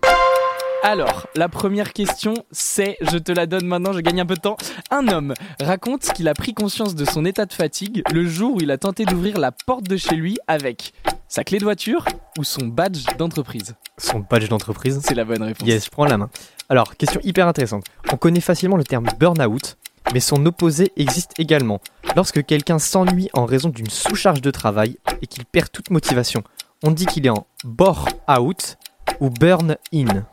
[0.85, 4.41] Alors, la première question, c'est, je te la donne maintenant, je gagne un peu de
[4.41, 4.57] temps.
[4.91, 8.59] Un homme raconte qu'il a pris conscience de son état de fatigue le jour où
[8.59, 10.91] il a tenté d'ouvrir la porte de chez lui avec
[11.29, 12.03] sa clé de voiture
[12.37, 13.75] ou son badge d'entreprise.
[13.97, 14.99] Son badge d'entreprise.
[15.01, 15.65] C'est la bonne réponse.
[15.65, 16.29] Yes, je prends la main.
[16.67, 17.85] Alors, question hyper intéressante.
[18.11, 19.77] On connaît facilement le terme burn-out,
[20.13, 21.79] mais son opposé existe également.
[22.15, 26.43] Lorsque quelqu'un s'ennuie en raison d'une sous-charge de travail et qu'il perd toute motivation,
[26.83, 28.77] on dit qu'il est en bore-out
[29.19, 30.25] ou burn-in.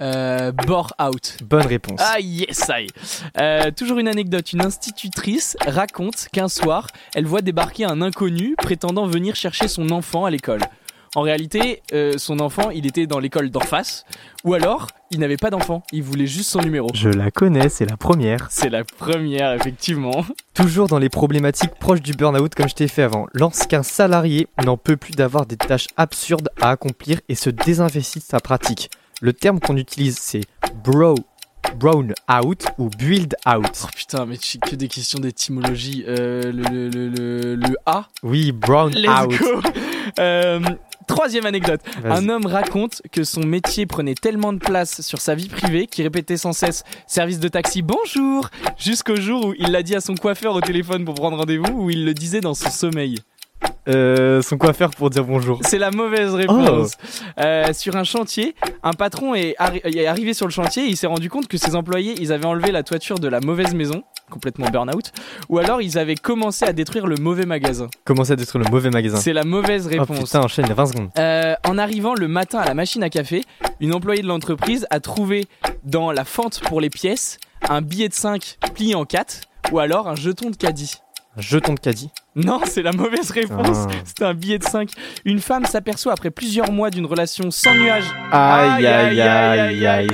[0.00, 1.38] Euh, bore out.
[1.42, 2.00] Bonne réponse.
[2.02, 2.88] Ah yes, aïe.
[3.40, 4.52] Euh, toujours une anecdote.
[4.52, 10.26] Une institutrice raconte qu'un soir, elle voit débarquer un inconnu prétendant venir chercher son enfant
[10.26, 10.60] à l'école.
[11.16, 14.04] En réalité, euh, son enfant, il était dans l'école d'en face,
[14.44, 16.88] ou alors, il n'avait pas d'enfant, il voulait juste son numéro.
[16.92, 18.48] Je la connais, c'est la première.
[18.50, 20.26] C'est la première, effectivement.
[20.52, 23.26] Toujours dans les problématiques proches du burn-out comme je t'ai fait avant.
[23.32, 28.24] Lorsqu'un salarié n'en peut plus d'avoir des tâches absurdes à accomplir et se désinvestit de
[28.24, 28.90] sa pratique.
[29.22, 30.42] Le terme qu'on utilise c'est
[30.84, 31.14] bro,
[31.76, 33.84] brown out ou build out.
[33.84, 36.04] Oh putain, mais tu que des questions d'étymologie.
[36.06, 38.06] Euh, le, le, le, A?
[38.22, 39.38] Oui, brown Let's out.
[39.38, 39.60] go.
[40.18, 40.60] Euh,
[41.06, 41.80] troisième anecdote.
[42.04, 46.04] Un homme raconte que son métier prenait tellement de place sur sa vie privée qu'il
[46.04, 50.14] répétait sans cesse service de taxi bonjour jusqu'au jour où il l'a dit à son
[50.14, 53.16] coiffeur au téléphone pour prendre rendez-vous ou il le disait dans son sommeil.
[53.88, 55.60] Euh, son coiffeur pour dire bonjour.
[55.62, 56.94] C'est la mauvaise réponse.
[57.38, 60.96] Euh, sur un chantier, un patron est, arri- est arrivé sur le chantier et il
[60.96, 64.02] s'est rendu compte que ses employés ils avaient enlevé la toiture de la mauvaise maison,
[64.28, 65.12] complètement burn-out,
[65.50, 67.86] ou alors ils avaient commencé à détruire le mauvais magasin.
[68.04, 69.18] Commencer à détruire le mauvais magasin.
[69.18, 70.18] C'est la mauvaise Oh réponse.
[70.18, 71.08] putain, enchaîne, 20 secondes.
[71.20, 73.44] Euh, en arrivant le matin à la machine à café,
[73.78, 75.46] une employée de l'entreprise a trouvé
[75.84, 77.38] dans la fente pour les pièces
[77.68, 80.94] un billet de 5 plié en 4 ou alors un jeton de caddie.
[81.38, 82.10] Jeton de caddie.
[82.34, 83.86] Non, c'est la mauvaise réponse.
[83.88, 83.92] Ah.
[84.04, 84.90] C'était un billet de 5.
[85.24, 88.04] Une femme s'aperçoit après plusieurs mois d'une relation sans nuage.
[88.32, 90.08] Aïe aïe aïe aïe.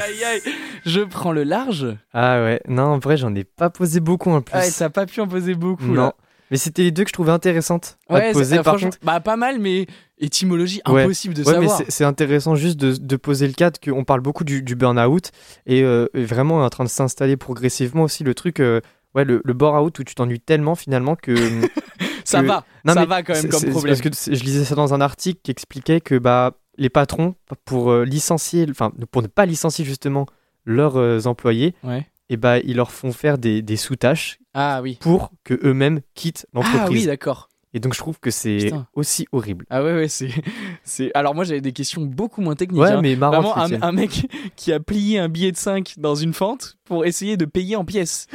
[0.85, 1.87] Je prends le large.
[2.13, 4.55] Ah ouais, non, en vrai, j'en ai pas posé beaucoup en plus.
[4.59, 5.85] Ouais, t'as pas pu en poser beaucoup.
[5.87, 5.95] non.
[6.07, 6.15] là.
[6.51, 8.77] Mais c'était les deux que je trouvais intéressantes à Ouais, te poser c'est- euh, par
[8.79, 8.99] contre.
[9.03, 9.87] bah pas mal, mais
[10.19, 11.05] étymologie Ouais.
[11.05, 11.79] impossible de Ouais, savoir.
[11.79, 15.31] c'est- c'est intéressant juste de, de poser le cadre qu'on parle beaucoup du, du burn-out
[15.67, 18.83] et, euh, et vraiment est en train de s'installer progressivement aussi le truc, euh,
[19.15, 21.35] ouais, le, le bore-out où tu t'ennuies tellement finalement que.
[22.25, 23.99] Ça que- va, Non, ça va quand même comme problème.
[24.01, 27.91] Parce que je lisais ça dans un article qui expliquait que bah, les patrons, pour
[27.91, 30.27] euh, licencier, enfin pour ne pas licencier justement
[30.65, 32.07] leurs euh, employés, Ouais.
[32.29, 34.99] et bah, ils leur font faire des, des sous-tâches Ah oui.
[35.01, 37.07] pour que eux-mêmes quittent Ah oui, l'entreprise.
[37.07, 37.49] d'accord.
[37.75, 39.65] Et donc je trouve que c'est aussi horrible.
[39.71, 40.29] Ah ouais, ouais, c'est.
[40.85, 41.11] c'est...
[41.15, 42.83] Alors moi, j'avais des questions beaucoup moins techniques.
[42.83, 43.01] Ouais, hein.
[43.01, 43.55] mais marrant.
[43.55, 47.07] Vraiment, un, un mec qui a plié un billet de 5 dans une fente pour
[47.07, 48.27] essayer de payer en pièces.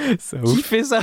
[0.45, 1.01] Qui fait ça?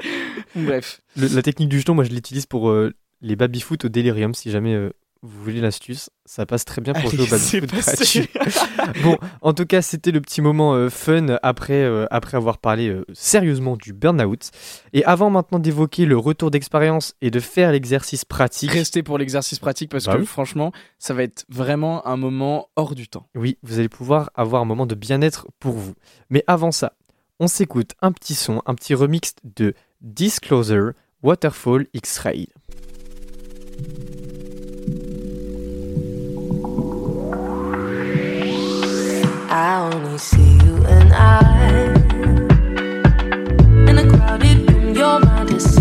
[0.54, 1.00] Bref.
[1.16, 4.34] la technique du jeton, moi je l'utilise pour euh, les baby-foot au délirium.
[4.34, 4.90] Si jamais euh,
[5.22, 8.28] vous voulez l'astuce, ça passe très bien pour jouer au Allez, baby-foot passé.
[8.34, 9.02] gratuit.
[9.02, 12.88] Bon, en tout cas, c'était le petit moment euh, fun après, euh, après avoir parlé
[12.88, 14.50] euh, sérieusement du burn-out.
[14.94, 19.58] Et avant maintenant d'évoquer le retour d'expérience et de faire l'exercice pratique, Restez pour l'exercice
[19.58, 20.26] pratique parce Bah que oui.
[20.26, 23.26] franchement, ça va être vraiment un moment hors du temps.
[23.34, 25.94] oui, vous allez pouvoir avoir un moment de bien-être pour vous.
[26.30, 26.94] Mais avant ça,
[27.38, 32.48] on s'écoute un petit son, un petit remix de Disclosure Waterfall X-Ray.
[39.52, 41.92] I only see you and I
[43.90, 44.94] in a crowded room.
[44.94, 45.79] You're my decision.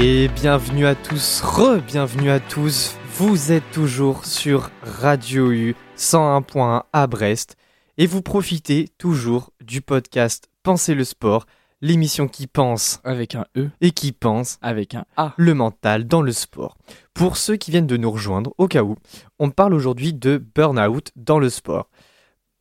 [0.00, 2.96] Et bienvenue à tous, re-bienvenue à tous.
[3.16, 7.56] Vous êtes toujours sur Radio U 101.1 à Brest
[7.96, 11.46] et vous profitez toujours du podcast Pensez le sport,
[11.80, 15.34] l'émission qui pense Avec un E, et qui pense avec un A.
[15.36, 16.78] le mental dans le sport.
[17.12, 18.94] Pour ceux qui viennent de nous rejoindre, au cas où,
[19.40, 21.90] on parle aujourd'hui de burn-out dans le sport.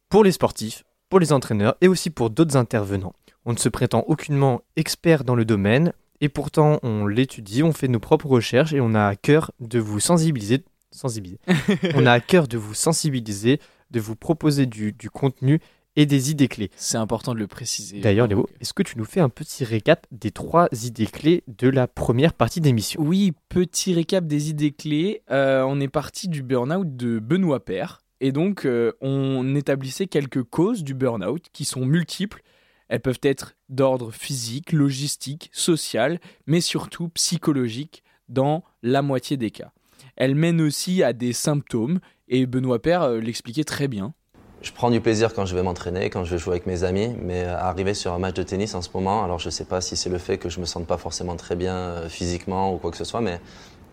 [0.10, 3.14] Pour les sportifs, pour les entraîneurs et aussi pour d'autres intervenants.
[3.46, 7.88] On ne se prétend aucunement expert dans le domaine et pourtant on l'étudie, on fait
[7.88, 11.40] nos propres recherches et on a à cœur de vous sensibiliser sensibiliser.
[11.96, 13.60] on a à cœur de vous sensibiliser,
[13.92, 15.60] de vous proposer du, du contenu
[15.96, 16.70] et des idées clés.
[16.76, 18.00] C'est important de le préciser.
[18.00, 18.28] D'ailleurs.
[18.28, 21.88] Léo, est-ce que tu nous fais un petit récap des trois idées clés de la
[21.88, 23.02] première partie d'émission?
[23.02, 25.24] Oui, petit récap des idées clés.
[25.32, 28.04] Euh, on est parti du burn-out de Benoît Père.
[28.20, 32.44] Et donc, euh, on établissait quelques causes du burn-out qui sont multiples.
[32.90, 39.72] Elles peuvent être d'ordre physique, logistique, social, mais surtout psychologique dans la moitié des cas.
[40.16, 44.14] Elles mènent aussi à des symptômes, et Benoît Père euh, l'expliquait très bien.
[44.62, 47.44] Je prends du plaisir quand je vais m'entraîner, quand je jouer avec mes amis, mais
[47.44, 50.10] arriver sur un match de tennis en ce moment, alors je sais pas si c'est
[50.10, 52.98] le fait que je me sente pas forcément très bien euh, physiquement ou quoi que
[52.98, 53.40] ce soit, mais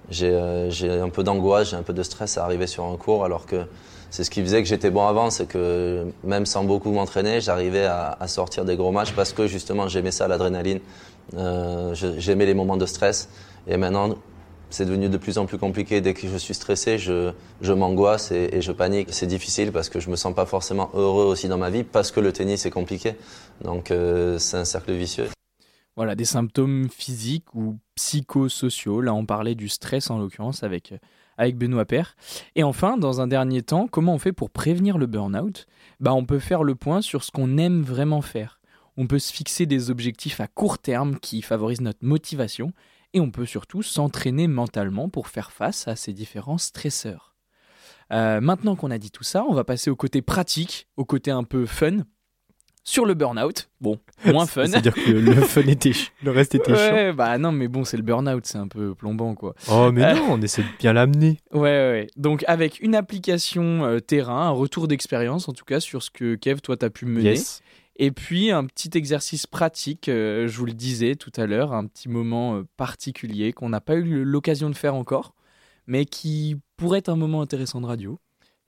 [0.08, 2.96] j'ai euh, j'ai un peu d'angoisse, j'ai un peu de stress à arriver sur un
[2.96, 3.66] cours, alors que
[4.14, 7.84] c'est ce qui faisait que j'étais bon avant, c'est que même sans beaucoup m'entraîner, j'arrivais
[7.84, 10.78] à, sortir des gros matchs parce que justement j'aimais ça, l'adrénaline,
[11.36, 13.28] euh, j'aimais les moments de stress,
[13.66, 14.14] et maintenant
[14.70, 16.00] c'est devenu de plus en plus compliqué.
[16.00, 17.32] Dès que je suis stressé, je,
[17.72, 19.08] m'angoisse et, je panique.
[19.10, 22.12] C'est difficile parce que je me sens pas forcément heureux aussi dans ma vie parce
[22.12, 23.16] que le tennis est compliqué.
[23.64, 25.26] Donc euh, c'est un cercle vicieux.
[25.96, 29.00] Voilà, des symptômes physiques ou psychosociaux.
[29.00, 30.92] Là, on parlait du stress en l'occurrence avec,
[31.38, 32.16] avec Benoît Père.
[32.54, 35.66] Et enfin, dans un dernier temps, comment on fait pour prévenir le burn-out?
[36.00, 38.60] Bah, On peut faire le point sur ce qu'on aime vraiment faire.
[38.96, 42.72] On peut se fixer des objectifs à court terme qui favorisent notre motivation.
[43.12, 47.34] Et on peut surtout s'entraîner mentalement pour faire face à ces différents stresseurs.
[48.12, 51.30] Euh, maintenant qu'on a dit tout ça, on va passer au côté pratique, au côté
[51.30, 51.98] un peu fun.
[52.86, 54.66] Sur le burn-out, bon, moins fun.
[54.66, 56.92] C'est-à-dire que le fun était ch- le reste était chiant.
[56.94, 59.54] Ouais, bah non, mais bon, c'est le burn-out, c'est un peu plombant, quoi.
[59.70, 60.14] Oh, mais Euh.
[60.14, 61.38] non, on essaie de bien l'amener.
[61.52, 62.06] Ouais, ouais.
[62.16, 66.34] Donc, avec une application euh, terrain, un retour d'expérience, en tout cas, sur ce que
[66.34, 67.30] Kev, toi, t'as pu mener.
[67.30, 67.62] Yes.
[67.96, 71.86] Et puis, un petit exercice pratique, euh, je vous le disais tout à l'heure, un
[71.86, 75.32] petit moment particulier qu'on n'a pas eu l'occasion de faire encore,
[75.86, 78.18] mais qui pourrait être un moment intéressant de radio.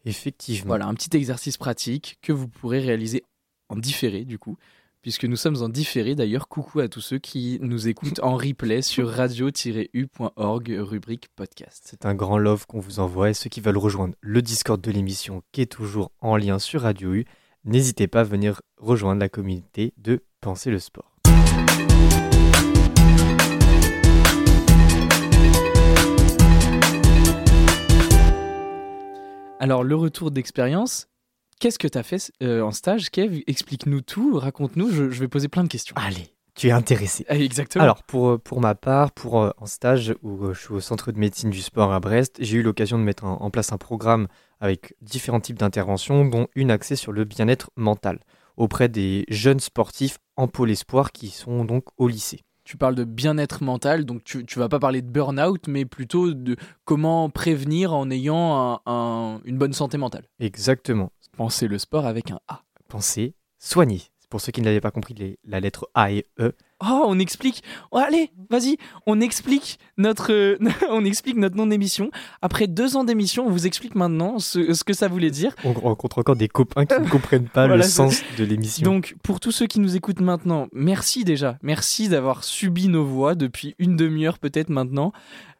[0.06, 0.68] Effectivement.
[0.68, 3.24] Voilà, un petit exercice pratique que vous pourrez réaliser
[3.68, 4.56] en différé, du coup,
[5.02, 6.14] puisque nous sommes en différé.
[6.14, 11.84] D'ailleurs, coucou à tous ceux qui nous écoutent en replay sur radio-u.org, rubrique podcast.
[11.84, 14.90] C'est un grand love qu'on vous envoie et ceux qui veulent rejoindre le Discord de
[14.90, 17.24] l'émission qui est toujours en lien sur Radio U,
[17.64, 21.16] n'hésitez pas à venir rejoindre la communauté de Penser le sport.
[29.58, 31.08] Alors, le retour d'expérience,
[31.60, 33.42] qu'est-ce que tu as fait euh, en stage, Kev?
[33.46, 35.94] Explique-nous tout, raconte-nous, je, je vais poser plein de questions.
[35.96, 37.24] Allez, tu es intéressé.
[37.28, 37.84] Ah, exactement.
[37.84, 40.80] Alors, pour, euh, pour ma part, pour euh, en stage où euh, je suis au
[40.80, 43.72] centre de médecine du sport à Brest, j'ai eu l'occasion de mettre en, en place
[43.72, 44.28] un programme
[44.60, 48.20] avec différents types d'interventions, dont une axée sur le bien-être mental
[48.56, 52.40] auprès des jeunes sportifs en pôle espoir qui sont donc au lycée.
[52.66, 56.34] Tu parles de bien-être mental, donc tu, tu vas pas parler de burn-out, mais plutôt
[56.34, 60.24] de comment prévenir en ayant un- un- une bonne santé mentale.
[60.40, 61.12] Exactement.
[61.36, 62.62] Pensez le sport avec un A.
[62.88, 64.02] Pensez, soigner.
[64.36, 66.54] Pour ceux qui ne l'avaient pas compris, les- la lettre A et E.
[66.84, 67.62] Oh, on explique.
[67.90, 70.58] Oh, allez, vas-y, on explique notre, euh,
[70.90, 72.10] on explique notre nom d'émission.
[72.42, 75.54] Après deux ans d'émission, on vous explique maintenant ce, ce que ça voulait dire.
[75.64, 78.84] On rencontre encore des copains qui ne comprennent pas Voilà, le sens de l'émission.
[78.84, 81.56] Donc, pour tous ceux qui nous écoutent maintenant, merci déjà.
[81.62, 85.12] Merci d'avoir subi nos voix depuis une demi-heure peut-être maintenant.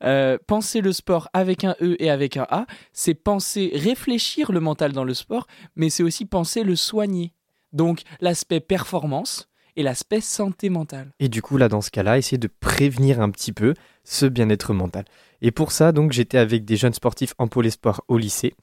[0.05, 4.61] Euh, penser le sport avec un E et avec un A, c'est penser, réfléchir le
[4.61, 7.33] mental dans le sport, mais c'est aussi penser le soigner.
[7.73, 11.11] Donc, l'aspect performance et l'aspect santé mentale.
[11.21, 13.75] Et du coup, là, dans ce cas-là, essayer de prévenir un petit peu
[14.05, 15.05] ce bien-être mental.
[15.43, 18.55] Et pour ça, donc, j'étais avec des jeunes sportifs en pôle espoir au lycée.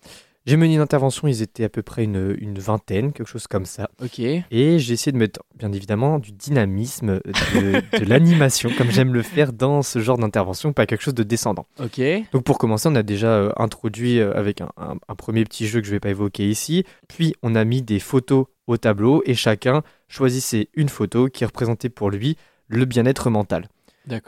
[0.45, 3.65] J'ai mené une intervention, ils étaient à peu près une, une vingtaine, quelque chose comme
[3.65, 3.89] ça.
[4.03, 4.19] Ok.
[4.19, 4.43] Et
[4.79, 7.21] j'ai essayé de mettre, bien évidemment, du dynamisme,
[7.53, 11.23] de, de l'animation, comme j'aime le faire dans ce genre d'intervention, pas quelque chose de
[11.23, 11.65] descendant.
[11.79, 12.01] Ok.
[12.33, 15.65] Donc pour commencer, on a déjà euh, introduit euh, avec un, un- un premier petit
[15.65, 16.83] jeu que je ne vais pas évoquer ici.
[17.07, 21.89] Puis on a mis des photos au tableau et chacun choisissait une photo qui représentait
[21.89, 23.67] pour lui le bien-être mental.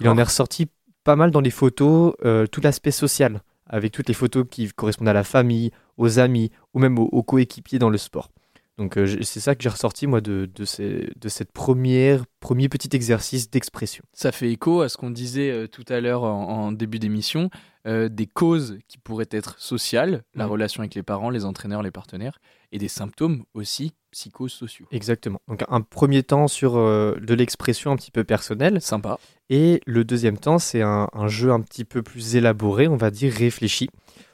[0.01, 0.67] Il en est ressorti
[1.03, 5.07] pas mal dans les photos, euh, tout l'aspect social, avec toutes les photos qui correspondent
[5.09, 8.29] à la famille, aux amis ou même aux, aux coéquipiers dans le sport.
[8.77, 12.67] Donc euh, c'est ça que j'ai ressorti moi de, de, ces- de cette première premier
[12.67, 14.03] petit exercice d'expression.
[14.11, 17.49] Ça fait écho à ce qu'on disait euh, tout à l'heure en, en début d'émission,
[17.87, 20.51] euh, des causes qui pourraient être sociales, la Ouais.
[20.51, 22.39] relation avec les parents, les entraîneurs, les partenaires,
[22.75, 24.85] et des symptômes aussi psychosociaux.
[24.91, 25.39] Exactement.
[25.47, 28.81] Donc un premier temps sur euh, de l'expression un petit peu personnelle.
[28.81, 29.17] Sympa.
[29.49, 33.11] Et le deuxième temps, c'est un, un jeu un petit peu plus élaboré, on va
[33.11, 33.89] dire réfléchi,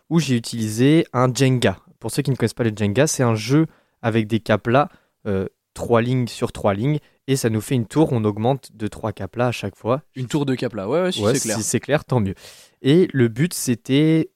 [0.09, 1.77] où j'ai utilisé un Jenga.
[1.99, 3.67] Pour ceux qui ne connaissent pas le Jenga, c'est un jeu
[4.01, 4.89] avec des caplas,
[5.27, 8.87] euh, trois lignes sur trois lignes, et ça nous fait une tour, on augmente de
[8.87, 10.01] trois caplas à chaque fois.
[10.15, 11.57] Une tour de cap là, ouais, ouais, si Ouais, c'est clair.
[11.57, 12.33] Si c'est clair, tant mieux.
[12.81, 14.31] Et le but, c'était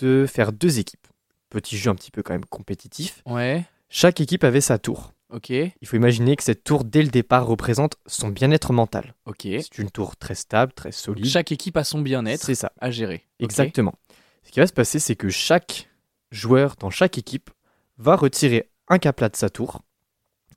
[0.00, 0.99] de faire deux équipes.
[1.50, 3.22] Petit jeu un petit peu quand même compétitif.
[3.26, 5.12] Ouais, Chaque équipe avait sa tour.
[5.30, 9.14] ok, Il faut imaginer que cette tour, dès le départ, représente son bien-être mental.
[9.26, 9.42] ok.
[9.42, 11.26] C'est une tour très stable, très solide.
[11.26, 13.26] Chaque équipe a son bien-être C'est ça, à gérer.
[13.40, 13.94] Exactement.
[14.44, 15.88] Ce qui va se passer, c'est que chaque
[16.30, 17.50] joueur dans chaque équipe
[17.98, 19.82] va retirer un capla de sa tour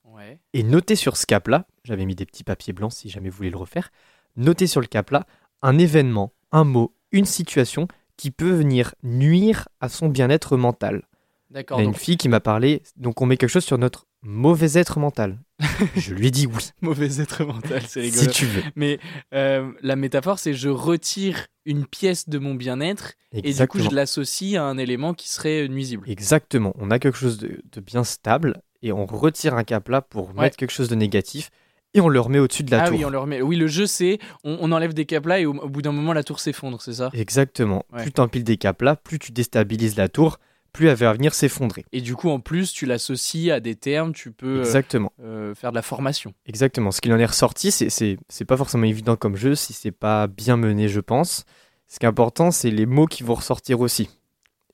[0.05, 0.39] Ouais.
[0.53, 3.49] et noter sur ce cap-là, j'avais mis des petits papiers blancs si jamais vous voulez
[3.49, 3.91] le refaire,
[4.35, 5.25] noter sur le cap-là
[5.63, 7.87] un événement, un mot, une situation
[8.17, 11.03] qui peut venir nuire à son bien-être mental.
[11.49, 11.79] Il D'accord.
[11.79, 14.73] y a une fille qui m'a parlé, donc on met quelque chose sur notre mauvais
[14.79, 15.37] être mental.
[15.95, 18.21] je lui ai dit oui, mauvais être mental, c'est rigolo.
[18.23, 18.63] si tu veux.
[18.75, 18.99] Mais
[19.35, 23.89] euh, la métaphore, c'est je retire une pièce de mon bien-être et du coup, je
[23.91, 26.09] l'associe à un élément qui serait nuisible.
[26.09, 26.73] Exactement.
[26.79, 30.29] On a quelque chose de, de bien stable et on retire un cap là pour
[30.29, 30.41] Ouais.
[30.45, 31.51] mettre quelque chose de négatif
[31.93, 32.97] et on le remet au-dessus de la ah tour.
[32.97, 33.41] oui, on le remet.
[33.41, 36.13] Oui, le jeu, c'est on, on enlève des là et au, au bout d'un moment,
[36.13, 37.09] la tour s'effondre, c'est ça?
[37.13, 37.85] Exactement.
[37.93, 38.03] Ouais.
[38.03, 40.39] Plus tu empiles des caps là, plus tu déstabilises la tour,
[40.71, 41.85] plus elle va venir s'effondrer.
[41.91, 45.13] Et du coup, en plus, tu l'associes à des termes, tu peux euh, Exactement.
[45.21, 46.33] euh, faire de la formation.
[46.47, 46.91] Exactement.
[46.91, 50.57] Ce qu'il en est ressorti, c'est pas forcément évident comme jeu si c'est pas bien
[50.57, 51.45] mené, je pense.
[51.87, 54.09] Ce qui est important, c'est les mots qui vont ressortir aussi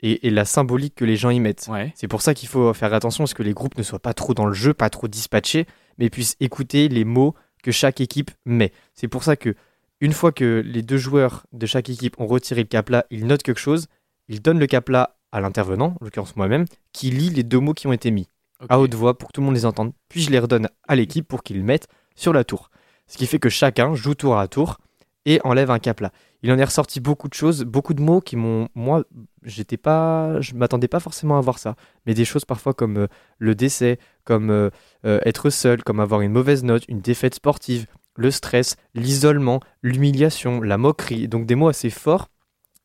[0.02, 1.68] et, et la symbolique que les gens y mettent.
[1.70, 1.92] Ouais.
[1.96, 4.14] C'est pour ça qu'il faut faire attention à ce que les groupes ne soient pas
[4.14, 5.66] trop dans le jeu, pas trop dispatchés,
[6.00, 8.72] mais puissent écouter les mots que chaque équipe met.
[8.95, 9.54] C'est pour ça que
[10.02, 13.43] une fois que les deux joueurs de chaque équipe ont retiré le cap-là, ils notent
[13.43, 13.88] quelque chose,
[14.30, 17.88] ils donnent le cap-là à l'intervenant, en l'occurrence moi-même, qui lit les deux mots qui
[17.88, 18.28] ont été mis
[18.68, 20.95] à haute voix pour que tout le monde les entende, puis je les redonne à
[20.95, 22.72] l'équipe pour qu'ils le mettent sur la tour.
[23.08, 24.80] Ce qui fait que chacun joue tour à tour
[25.26, 26.12] et enlève un cap là.
[26.41, 29.04] Il en est ressorti beaucoup de choses, beaucoup de mots qui m'ont moi
[29.43, 31.76] j'étais pas je m'attendais pas forcément à voir ça,
[32.06, 34.00] mais des choses parfois comme euh, le décès,
[34.30, 34.70] comme euh,
[35.06, 40.62] euh, être seul, comme avoir une mauvaise note, une défaite sportive, le stress, l'isolement, l'humiliation,
[40.62, 42.30] la moquerie, donc des mots assez forts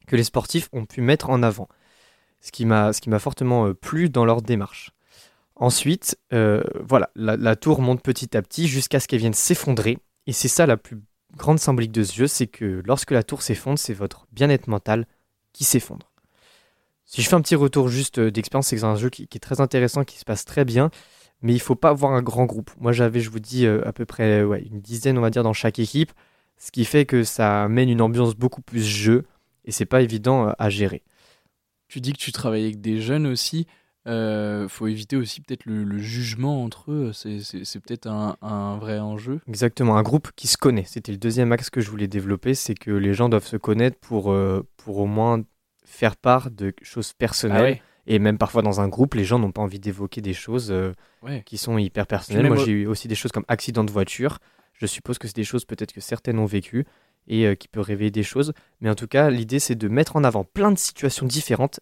[0.07, 1.69] que les sportifs ont pu mettre en avant.
[2.41, 4.93] Ce qui m'a fortement euh, plu dans leur démarche.
[5.57, 9.99] Ensuite, voilà, la, tour monte petit à petit jusqu'à ce qu'elle vienne s'effondrer.
[10.27, 10.99] Et c'est ça la plus
[11.37, 15.07] grande symbolique de ce jeu, c'est que lorsque la tour s'effondre, c'est votre bien-être mental
[15.53, 16.11] qui s'effondre.
[17.05, 19.39] Si je fais un petit retour juste d'expérience, c'est que c'est un jeu qui est
[19.39, 20.91] très intéressant, qui se passe très bien,
[21.43, 22.71] mais il faut pas avoir un grand groupe.
[22.81, 25.43] Moi, j'avais, je vous dis, euh, à peu près ouais, une dizaine, on va dire,
[25.43, 26.13] dans chaque équipe,
[26.57, 29.25] ce qui fait que ça amène une ambiance beaucoup plus jeu,
[29.65, 31.03] et c'est pas évident euh, à gérer.
[31.89, 33.67] Tu dis que tu travailles avec des jeunes aussi.
[34.07, 37.13] Euh, faut éviter aussi peut-être le, le jugement entre eux.
[37.15, 39.41] C'est, peut-être un, un vrai enjeu.
[39.49, 40.85] Exactement, un groupe qui se connaît.
[40.87, 43.99] C'était le deuxième axe que je voulais développer, c'est que les gens doivent se connaître
[44.01, 45.43] pour, euh, pour au moins
[45.87, 47.59] faire part de choses personnelles.
[47.59, 47.83] Ah ouais.
[48.07, 50.93] Et même parfois dans un groupe, les gens n'ont pas envie d'évoquer des choses euh,
[51.23, 51.43] Ouais.
[51.47, 52.47] qui sont hyper personnelles.
[52.49, 54.39] Moi, j'ai eu aussi des choses comme accident de voiture.
[54.75, 56.85] Je suppose que c'est des choses peut-être que certaines ont vécues
[57.29, 58.53] et euh, qui peuvent réveiller des choses.
[58.81, 61.81] Mais en tout cas, l'idée, c'est de mettre en avant plein de situations différentes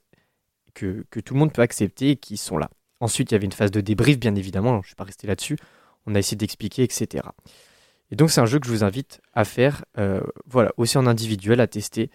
[0.74, 2.70] que, que tout le monde peut accepter et qui sont là.
[3.00, 4.74] Ensuite, il y avait une phase de débrief, bien évidemment.
[4.74, 5.56] Je ne suis pas resté là-dessus.
[6.06, 7.24] On a essayé d'expliquer, etc.
[8.12, 11.06] Et donc, c'est un jeu que je vous invite à faire, euh, voilà, aussi en
[11.06, 12.10] individuel, à tester.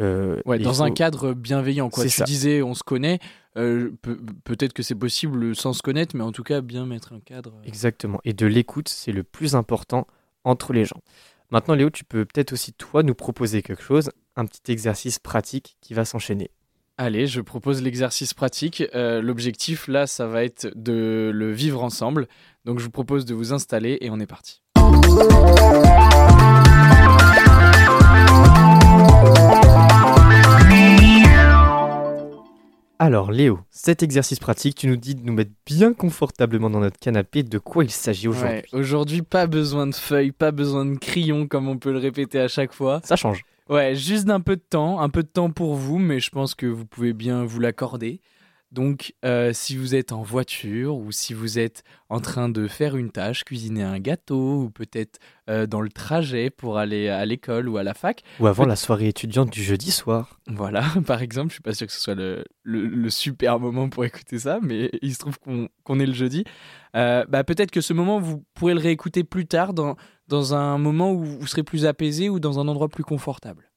[0.00, 1.88] Euh, Ouais, dans un cadre bienveillant.
[1.90, 2.04] Quoi.
[2.04, 2.24] Tu ça.
[2.24, 3.18] disais, on se connaît.
[3.56, 7.14] euh, peut- peut-être que c'est possible sans se connaître, mais en tout cas, bien mettre
[7.14, 7.54] un cadre.
[7.56, 7.66] euh.
[7.66, 8.20] Exactement.
[8.24, 10.06] Et de l'écoute, c'est le plus important
[10.44, 11.00] entre les gens.
[11.50, 15.78] Maintenant, Léo, tu peux peut-être aussi, toi, nous proposer quelque chose, un petit exercice pratique
[15.80, 16.50] qui va s'enchaîner.
[16.98, 18.82] Allez, je propose l'exercice pratique.
[18.94, 22.26] Euh, L'objectif, là, ça va être de le vivre ensemble.
[22.64, 24.60] Donc, je vous propose de vous installer et on est parti.
[33.16, 36.98] Alors, Léo, cet exercice pratique, tu nous dis de nous mettre bien confortablement dans notre
[36.98, 37.42] canapé.
[37.42, 38.58] De quoi il s'agit aujourd'hui?
[38.58, 42.38] Ouais, Aujourd'hui, pas besoin de feuilles, pas besoin de crayons, comme on peut le répéter
[42.38, 43.00] à chaque fois.
[43.04, 43.46] Ça change.
[43.70, 46.54] Ouais, juste d'un peu de temps, un peu de temps pour vous, mais je pense
[46.54, 48.20] que vous pouvez bien vous l'accorder.
[48.72, 52.96] Donc, euh, si vous êtes en voiture ou si vous êtes en train de faire
[52.96, 57.68] une tâche, cuisiner un gâteau ou peut-être euh, dans le trajet pour aller à l'école
[57.68, 60.40] ou à la fac, Ou avant Peut- la soirée étudiante du jeudi soir.
[60.48, 63.88] voilà, par exemple, je suis pas sûr que ce soit le, le- le super moment
[63.88, 66.42] pour écouter ça, mais il se trouve qu'on qu'on est le jeudi.
[66.96, 69.96] Euh, bah, peut-être que ce moment, vous pourrez le réécouter plus tard dans,
[70.26, 73.70] dans un moment où vous serez plus apaisé ou dans un endroit plus confortable.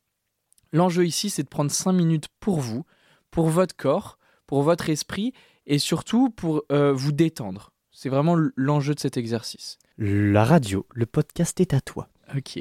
[0.74, 2.86] L'enjeu ici, c'est de prendre 5 minutes pour vous,
[3.32, 4.18] pour votre corps,
[4.50, 5.32] pour votre esprit
[5.68, 7.72] et surtout pour euh, vous détendre.
[7.92, 9.78] C'est vraiment l'enjeu de cet exercice.
[10.00, 12.10] La radio, le podcast est à toi.
[12.36, 12.60] Ok.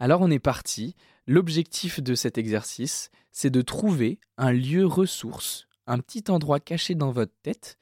[0.00, 0.96] Alors on est parti.
[1.28, 7.12] L'objectif de cet exercice, c'est de trouver un lieu ressource, un petit endroit caché dans
[7.12, 7.78] votre tête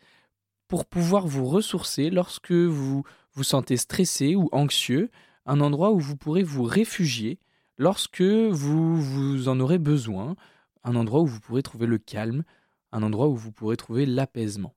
[0.67, 5.11] pour pouvoir vous ressourcer lorsque vous vous sentez stressé ou anxieux,
[5.47, 7.39] un endroit où vous pourrez vous réfugier
[7.79, 10.37] lorsque vous, vous en aurez besoin,
[10.85, 12.45] un endroit où vous pourrez trouver le calme,
[12.93, 14.75] un endroit où vous pourrez trouver l'apaisement.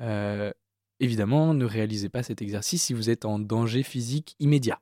[0.00, 0.52] Euh,
[0.98, 4.80] évidemment, ne réalisez pas cet exercice si vous êtes en danger physique immédiat,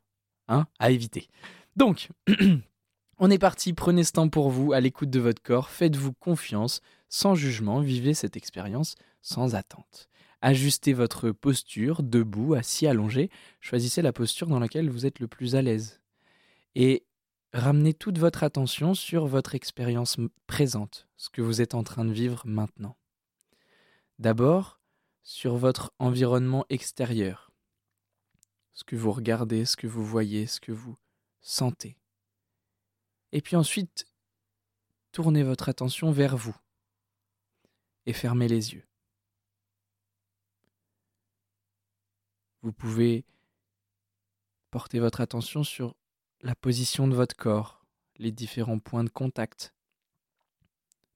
[0.48, 1.28] hein, à éviter.
[1.76, 2.10] Donc,
[3.18, 6.80] on est parti, prenez ce temps pour vous, à l'écoute de votre corps, faites-vous confiance,
[7.08, 10.08] sans jugement, vivez cette expérience sans attente.
[10.40, 15.56] Ajustez votre posture, debout, assis, allongé, choisissez la posture dans laquelle vous êtes le plus
[15.56, 16.00] à l'aise.
[16.76, 17.04] Et
[17.52, 22.12] ramenez toute votre attention sur votre expérience présente, ce que vous êtes en train de
[22.12, 22.96] vivre maintenant.
[24.18, 24.80] D'abord,
[25.22, 27.52] sur votre environnement extérieur,
[28.72, 30.96] ce que vous regardez, ce que vous voyez, ce que vous
[31.40, 31.98] sentez.
[33.32, 34.06] Et puis ensuite,
[35.12, 36.56] tournez votre attention vers vous
[38.06, 38.86] et fermez les yeux.
[42.62, 43.24] Vous pouvez
[44.70, 45.94] porter votre attention sur
[46.40, 47.84] la position de votre corps,
[48.16, 49.74] les différents points de contact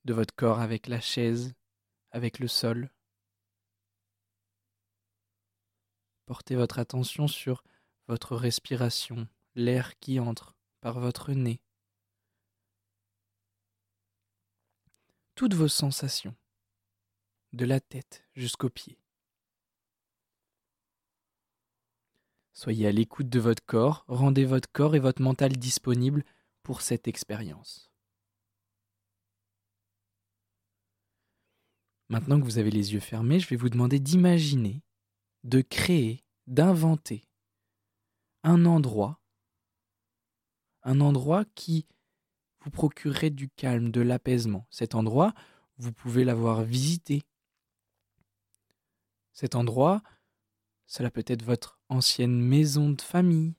[0.04, 1.54] de votre corps avec la chaise,
[2.10, 2.90] avec le sol.
[6.26, 7.62] Portez votre attention sur
[8.08, 11.62] votre respiration, l'air qui entre par votre nez.
[15.36, 16.34] Toutes vos sensations,
[17.52, 19.01] de la tête jusqu'aux pieds.
[22.52, 26.24] Soyez à l'écoute de votre corps, rendez votre corps et votre mental disponibles
[26.62, 27.90] pour cette expérience.
[32.08, 34.82] Maintenant que vous avez les yeux fermés, je vais vous demander d'imaginer,
[35.44, 37.24] de créer, d'inventer
[38.42, 39.18] un endroit,
[40.82, 41.86] un endroit qui
[42.60, 44.66] vous procurerait du calme, de l'apaisement.
[44.70, 45.32] Cet endroit,
[45.78, 47.22] vous pouvez l'avoir visité.
[49.32, 50.02] Cet endroit,
[50.92, 53.54] cela peut être votre ancienne maison de famille.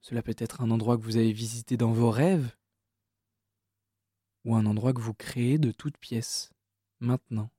[0.00, 2.56] Cela peut être un endroit que vous avez visité dans vos rêves.
[4.46, 6.54] Ou un endroit que vous créez de toutes pièces,
[7.00, 7.50] maintenant.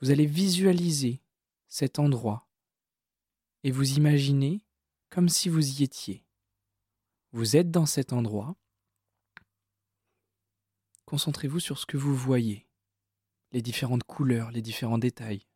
[0.00, 1.20] Vous allez visualiser
[1.66, 2.48] cet endroit
[3.64, 4.64] et vous imaginez
[5.10, 6.24] comme si vous y étiez.
[7.32, 8.54] Vous êtes dans cet endroit.
[11.06, 12.68] Concentrez-vous sur ce que vous voyez
[13.52, 15.46] les différentes couleurs, les différents détails.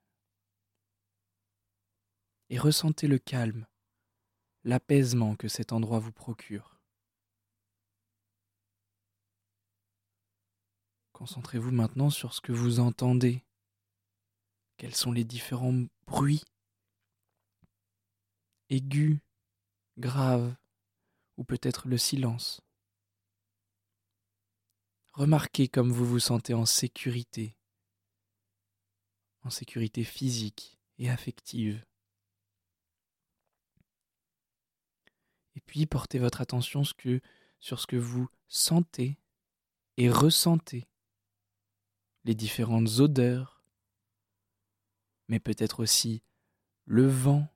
[2.51, 3.67] Et ressentez le calme,
[4.65, 6.79] l'apaisement que cet endroit vous procure.
[11.13, 13.43] Concentrez-vous maintenant sur ce que vous entendez.
[14.77, 16.45] Quels sont les différents bruits?
[18.69, 19.19] Aigus,
[19.97, 20.55] graves,
[21.39, 22.61] ou peut-être le silence?
[25.15, 27.57] Remarquez comme vous vous sentez en sécurité,
[29.47, 31.87] en sécurité physique et affective.
[35.55, 39.19] Et puis portez votre attention sur ce que vous sentez
[39.97, 40.89] et ressentez,
[42.25, 43.65] les différentes odeurs,
[45.29, 46.25] mais peut-être aussi
[46.85, 47.49] le vent,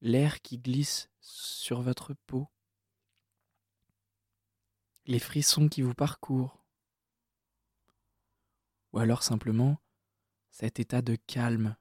[0.00, 2.48] l'air qui glisse sur votre peau,
[5.06, 6.64] les frissons qui vous parcourent,
[8.92, 9.80] ou alors simplement
[10.58, 11.76] cet état de calme.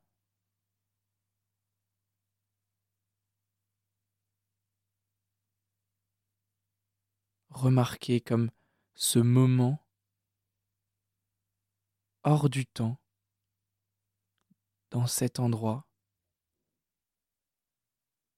[7.48, 8.52] Remarquez comme
[8.94, 9.88] ce moment
[12.24, 13.00] hors du temps,
[14.90, 15.88] dans cet endroit,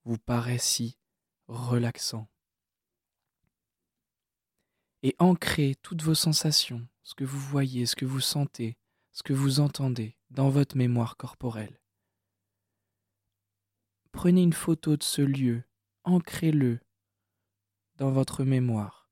[0.03, 0.99] vous paraît si
[1.47, 2.29] relaxant.
[5.01, 8.77] Et ancrez toutes vos sensations, ce que vous voyez, ce que vous sentez,
[9.13, 11.82] ce que vous entendez dans votre mémoire corporelle.
[14.11, 15.63] Prenez une photo de ce lieu,
[16.03, 16.80] ancrez-le
[17.95, 19.09] dans votre mémoire.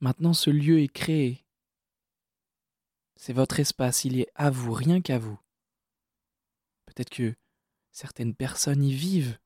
[0.00, 1.44] Maintenant, ce lieu est créé.
[3.16, 5.38] C'est votre espace, il est à vous, rien qu'à vous.
[6.86, 7.34] Peut-être que
[7.90, 9.38] certaines personnes y vivent,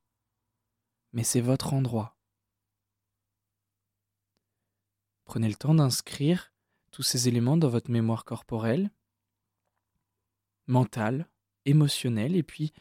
[1.11, 2.17] mais c'est votre endroit.
[5.25, 6.53] Prenez le temps d'inscrire
[6.91, 8.91] tous ces éléments dans votre mémoire corporelle,
[10.67, 11.27] mentale,
[11.65, 12.73] émotionnelle, et puis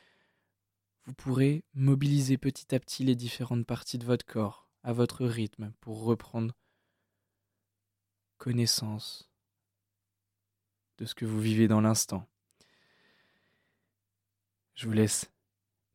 [1.04, 5.72] vous pourrez mobiliser petit à petit les différentes parties de votre corps à votre rythme
[5.80, 6.54] pour reprendre
[8.38, 9.30] connaissance
[10.98, 12.28] de ce que vous vivez dans l'instant.
[14.74, 15.30] Je vous laisse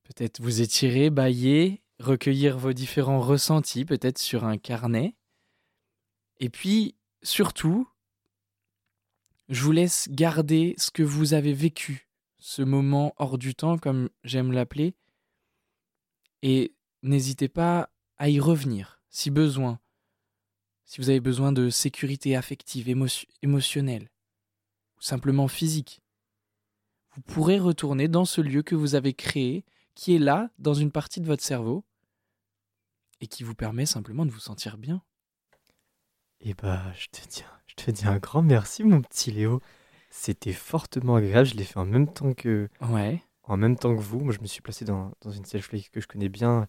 [0.04, 5.16] peut-être vous étirer, bailler, recueillir vos différents ressentis, peut-être sur un carnet.
[6.40, 7.90] Et puis, surtout,
[9.50, 14.10] je vous laisse garder ce que vous avez vécu, ce moment hors du temps, comme
[14.24, 14.96] j'aime l'appeler.
[16.42, 19.80] Et n'hésitez pas à y revenir, si besoin,
[20.86, 24.10] si vous avez besoin de sécurité affective, émo- émotionnelle,
[24.98, 26.02] ou simplement physique.
[27.16, 30.92] Vous pourrez retourner dans ce lieu que vous avez créé, qui est là, dans une
[30.92, 31.86] partie de votre cerveau,
[33.20, 35.02] et qui vous permet simplement de vous sentir bien.
[36.40, 37.44] Et bah, je te dis,
[37.80, 39.62] je te dis un grand merci, mon petit Léo.
[40.10, 41.48] C'était fortement agréable.
[41.48, 43.22] Je l'ai fait en même temps que, Ouais.
[43.44, 44.20] en même temps que vous.
[44.20, 46.68] Moi, je me suis placé dans, dans une safe place que je connais bien.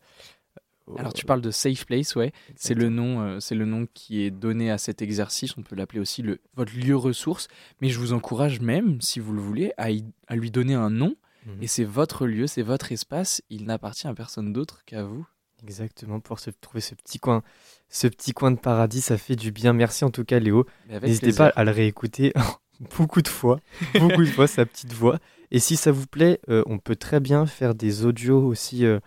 [0.97, 2.33] Alors Euh, tu parles de safe place, ouais.
[2.57, 5.57] C'est le nom, euh, c'est le nom qui est donné à cet exercice.
[5.59, 7.49] On peut l'appeler aussi le, votre lieu ressource.
[7.81, 10.89] Mais je vous encourage même, si vous le voulez, à, y- à lui donner un
[10.91, 11.15] nom.
[11.47, 11.63] Mhm.
[11.63, 13.43] Et c'est votre lieu, c'est votre espace.
[13.51, 15.27] Il n'appartient à personne d'autre qu'à vous.
[15.63, 17.43] Exactement, pour se trouver ce petit coin,
[17.89, 19.73] ce petit coin de paradis, ça fait du bien.
[19.73, 20.67] Merci en tout cas, Léo.
[21.03, 22.33] N'hésitez pas à le réécouter
[22.99, 23.61] beaucoup de fois,
[23.99, 25.19] beaucoup de fois, sa petite voix.
[25.51, 29.01] Et si ça vous plaît, euh, on peut très bien faire des audios aussi euh,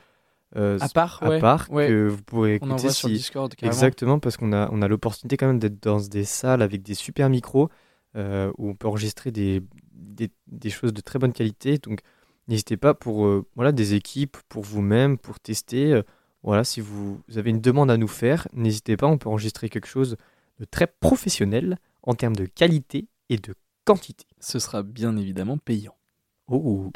[0.56, 1.88] euh, À part, à ouais, part ouais.
[1.88, 3.54] que vous pourrez on écouter sur si- Discord.
[3.62, 6.96] Exactement, parce qu'on a, on a l'opportunité quand même d'être dans des salles avec des
[6.96, 7.70] super micros
[8.16, 9.62] euh, où on peut enregistrer des,
[9.94, 11.78] des, des choses de très bonne qualité.
[11.78, 12.00] Donc
[12.48, 16.02] n'hésitez pas pour voilà, des équipes, pour vous-même, pour tester.
[16.44, 19.88] Voilà, si vous avez une demande à nous faire, n'hésitez pas, on peut enregistrer quelque
[19.88, 20.18] chose
[20.60, 23.54] de très professionnel en termes de qualité et de
[23.86, 24.26] quantité.
[24.40, 25.96] Ce sera bien évidemment payant.
[26.54, 26.92] Oh,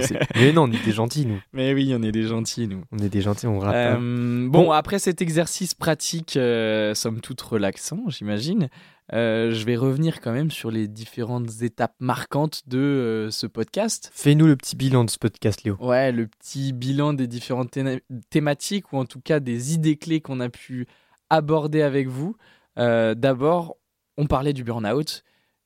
[0.00, 1.40] c'est- mais non, on est des gentils, nous.
[1.52, 2.82] Mais oui, on est des gentils, nous.
[2.92, 3.96] On est des gentils, on rappe pas.
[4.00, 8.68] Euh, bon, après cet exercice pratique, euh, somme toute relaxant, j'imagine,
[9.12, 14.10] euh, je vais revenir quand même sur les différentes étapes marquantes de euh, ce podcast.
[14.14, 15.76] Fais-nous le petit bilan de ce podcast, Léo.
[15.80, 20.20] Ouais, le petit bilan des différentes thé- thématiques ou en tout cas des idées clés
[20.20, 20.86] qu'on a pu
[21.28, 22.36] aborder avec vous.
[22.76, 23.76] D'abord,
[24.16, 25.22] on parlait du burn-out.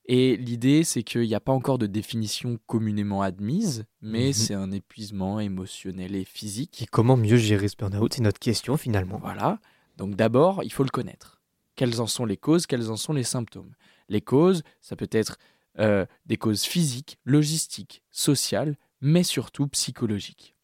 [0.06, 4.32] Et l'idée, c'est qu'il n'y a pas encore de définition communément admise, mais Mhm.
[4.34, 6.82] c'est un épuisement émotionnel et physique.
[6.82, 8.12] Et comment mieux gérer ce burn-out?
[8.14, 9.18] C'est notre question finalement.
[9.18, 9.60] Voilà.
[9.96, 11.40] Donc d'abord, il faut le connaître.
[11.74, 12.66] Quelles en sont les causes?
[12.66, 13.74] Quels en sont les symptômes?
[14.08, 15.38] Les causes, ça peut être
[15.80, 20.54] euh, des causes physiques, logistiques, sociales, mais surtout psychologiques.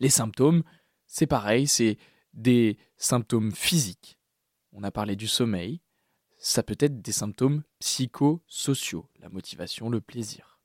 [0.00, 0.64] Les symptômes,
[1.06, 1.96] c'est pareil, c'est
[2.34, 4.18] des symptômes physiques.
[4.72, 5.80] On a parlé du sommeil.
[6.46, 10.60] Ça peut être des symptômes psychosociaux, la motivation, le plaisir.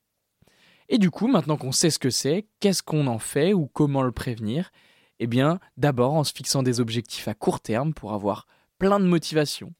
[0.89, 4.01] Et du coup, maintenant qu'on sait ce que c'est, qu'est-ce qu'on en fait ou comment
[4.01, 4.73] le prévenir?
[5.19, 8.45] Eh bien, d'abord en se fixant des objectifs à court terme pour avoir
[8.77, 9.73] plein de motivation,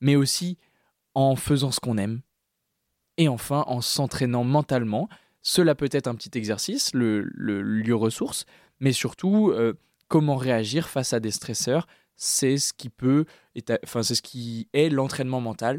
[0.00, 0.56] mais aussi
[1.14, 2.20] en faisant ce qu'on aime,
[3.16, 5.08] et enfin en s'entraînant mentalement.
[5.42, 8.46] Cela peut être un petit exercice, le, lieu ressource,
[8.78, 9.72] mais surtout euh,
[10.06, 11.88] comment réagir face à des stresseurs.
[12.22, 13.24] C'est ce qui peut,
[13.82, 15.78] enfin c'est ce qui est l'entraînement mental.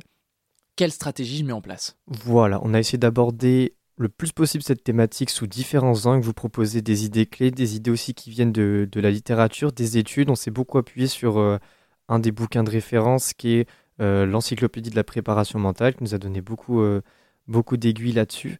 [0.75, 1.97] Quelle stratégie je mets en place?
[2.07, 6.81] Voilà, on a essayé d'aborder le plus possible cette thématique sous différents angles, vous proposer
[6.81, 10.31] des idées clés, des idées aussi qui viennent de, la littérature, des études.
[10.31, 11.59] On s'est beaucoup appuyé sur euh,
[12.09, 13.69] un des bouquins de référence qui est
[14.01, 17.01] euh, l'encyclopédie de la préparation mentale, qui nous a donné beaucoup, euh,
[17.47, 18.57] beaucoup d'aiguilles là-dessus.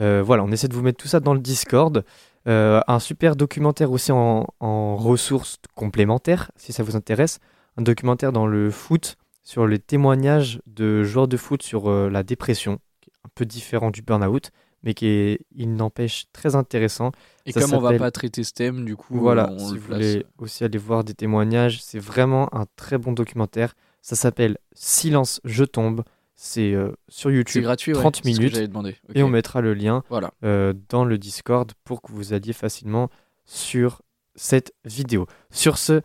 [0.00, 2.04] Voilà, on essaie de vous mettre tout ça dans le Discord.
[2.48, 7.38] Euh, un super documentaire aussi en, en ressources complémentaires, si ça vous intéresse.
[7.76, 12.22] Un documentaire dans le foot sur les témoignages de joueurs de foot sur euh, la
[12.22, 14.50] dépression, qui est un peu différent du burn-out,
[14.82, 17.12] mais qui est, il n'empêche, très intéressant.
[17.44, 19.76] Et Ça comme on va s'appelle- pas traiter ce thème, du coup, Voilà, on si
[19.76, 19.98] vous place.
[19.98, 23.74] voulez aussi aller voir des témoignages, c'est vraiment un très bon documentaire.
[24.00, 26.02] Ça s'appelle Silence, je tombe.
[26.42, 27.62] C'est euh, sur C'est YouTube.
[27.64, 28.96] gratuit, ouais, 30 c'est ce que minutes, demander.
[29.10, 29.14] Ok.
[29.16, 30.30] Et on mettra le lien Voilà.
[30.42, 33.10] euh, dans le Discord pour que vous alliez facilement
[33.44, 34.00] sur
[34.36, 35.26] cette vidéo.
[35.50, 36.00] Sur ce,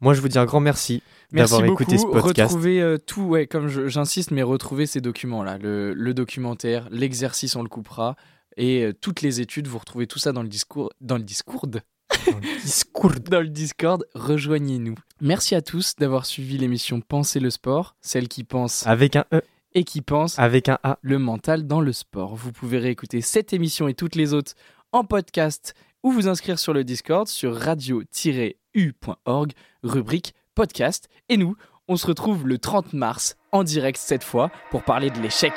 [0.00, 2.50] moi je vous dis un grand merci, Merci d'avoir écouté ce podcast.
[2.52, 7.62] Retrouvez euh, tout, ouais, comme j'insiste, mais retrouvez ces documents-là, le, le documentaire, l'exercice, on
[7.62, 8.16] le coupera,
[8.56, 11.82] et euh, toutes les études, vous retrouvez tout ça dans le discours, dans le Discord,
[12.26, 13.18] Dans le Discord.
[13.28, 14.06] dans le Discord.
[14.14, 14.94] Rejoignez-nous.
[15.20, 19.42] Merci à tous d'avoir suivi l'émission Penser le sport, celle qui pense Avec un E,
[19.74, 20.98] et qui pense avec un A.
[21.02, 22.34] le mental dans le sport.
[22.34, 24.54] Vous pouvez réécouter cette émission et toutes les autres
[24.92, 29.52] en podcast ou vous inscrire sur le Discord sur radio-u.org,
[29.82, 31.08] rubrique podcast.
[31.28, 31.56] Et nous,
[31.88, 35.52] on se retrouve le 30 mars en direct cette fois pour parler de l'échec.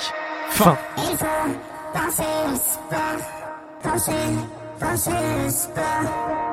[0.50, 0.78] Fin.
[0.98, 1.26] Il faut
[1.94, 3.22] penser le sport,
[3.84, 4.12] penser,
[4.80, 6.47] penser le sport.